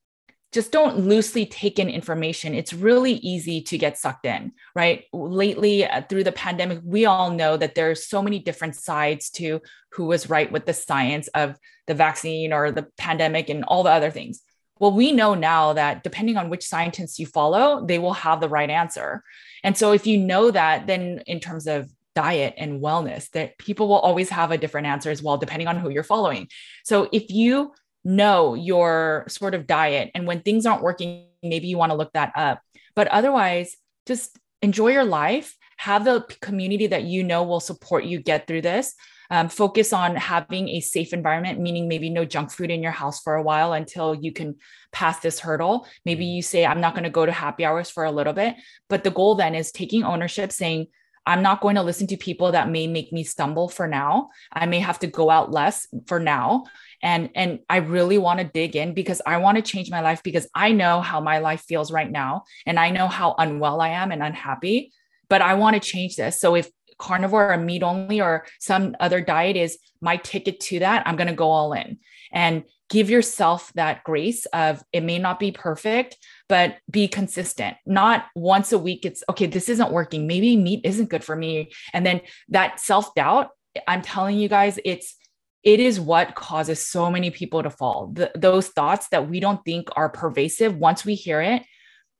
[0.53, 2.55] just don't loosely take in information.
[2.55, 5.05] It's really easy to get sucked in, right?
[5.13, 9.31] Lately, uh, through the pandemic, we all know that there are so many different sides
[9.31, 9.61] to
[9.93, 13.91] who was right with the science of the vaccine or the pandemic and all the
[13.91, 14.43] other things.
[14.81, 18.49] Well, we know now that depending on which scientists you follow, they will have the
[18.49, 19.23] right answer.
[19.63, 23.89] And so, if you know that, then in terms of diet and wellness, that people
[23.89, 26.49] will always have a different answer as well, depending on who you're following.
[26.85, 27.73] So, if you
[28.05, 30.11] know your sort of diet.
[30.15, 32.61] And when things aren't working, maybe you want to look that up.
[32.95, 33.77] But otherwise,
[34.07, 38.63] just enjoy your life, have the community that you know will support you get through
[38.63, 38.95] this.
[39.33, 43.21] Um, focus on having a safe environment, meaning maybe no junk food in your house
[43.21, 44.57] for a while until you can
[44.91, 45.87] pass this hurdle.
[46.05, 48.57] Maybe you say, I'm not going to go to happy hours for a little bit.
[48.89, 50.89] But the goal then is taking ownership, saying,
[51.27, 54.31] I'm not going to listen to people that may make me stumble for now.
[54.53, 56.65] I may have to go out less for now
[57.03, 60.23] and and i really want to dig in because i want to change my life
[60.23, 63.89] because i know how my life feels right now and i know how unwell i
[63.89, 64.93] am and unhappy
[65.29, 66.39] but i want to change this.
[66.39, 71.07] So if carnivore or meat only or some other diet is my ticket to that
[71.07, 71.99] i'm going to go all in.
[72.33, 77.77] And give yourself that grace of it may not be perfect but be consistent.
[77.87, 80.27] Not once a week it's okay this isn't working.
[80.27, 81.71] Maybe meat isn't good for me.
[81.95, 82.21] And then
[82.51, 83.51] that self doubt
[83.87, 85.15] i'm telling you guys it's
[85.63, 88.09] it is what causes so many people to fall.
[88.13, 91.63] The, those thoughts that we don't think are pervasive, once we hear it,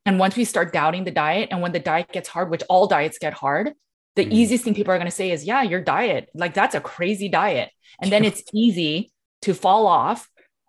[0.05, 2.87] and once we start doubting the diet, and when the diet gets hard, which all
[2.87, 3.73] diets get hard,
[4.17, 4.33] the mm.
[4.33, 7.29] easiest thing people are going to say is, Yeah, your diet, like that's a crazy
[7.29, 7.71] diet.
[8.01, 9.13] And then it's easy
[9.43, 10.29] to fall off.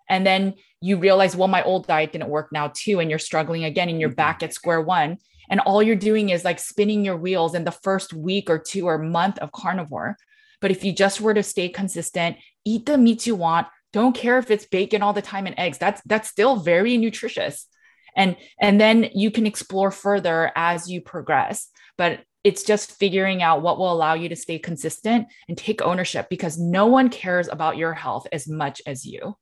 [0.09, 2.99] And then you realize, Well, my old diet didn't work now too.
[2.99, 4.15] And you're struggling again, and you're mm-hmm.
[4.15, 5.17] back at square one.
[5.49, 8.85] And all you're doing is like spinning your wheels in the first week or two
[8.85, 10.15] or month of carnivore.
[10.61, 14.37] But if you just were to stay consistent, eat the meats you want, don't care
[14.37, 15.77] if it's bacon all the time and eggs.
[15.77, 17.67] That's that's still very nutritious.
[18.15, 21.69] And and then you can explore further as you progress.
[21.97, 26.27] But it's just figuring out what will allow you to stay consistent and take ownership
[26.29, 29.35] because no one cares about your health as much as you.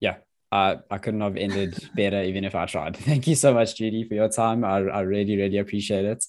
[0.00, 0.16] Yeah,
[0.52, 2.96] uh, I couldn't have ended better even if I tried.
[3.08, 4.64] Thank you so much, Judy, for your time.
[4.64, 6.24] I, I really, really appreciate it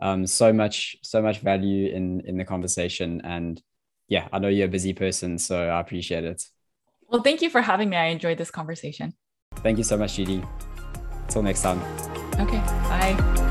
[0.00, 3.60] um, so much so much value in in the conversation and
[4.08, 6.44] yeah i know you're a busy person so i appreciate it.
[7.08, 7.96] Well thank you for having me.
[7.96, 9.14] I enjoyed this conversation.
[9.56, 10.42] Thank you so much judy.
[11.22, 11.80] Until next time.
[12.38, 13.44] Okay bye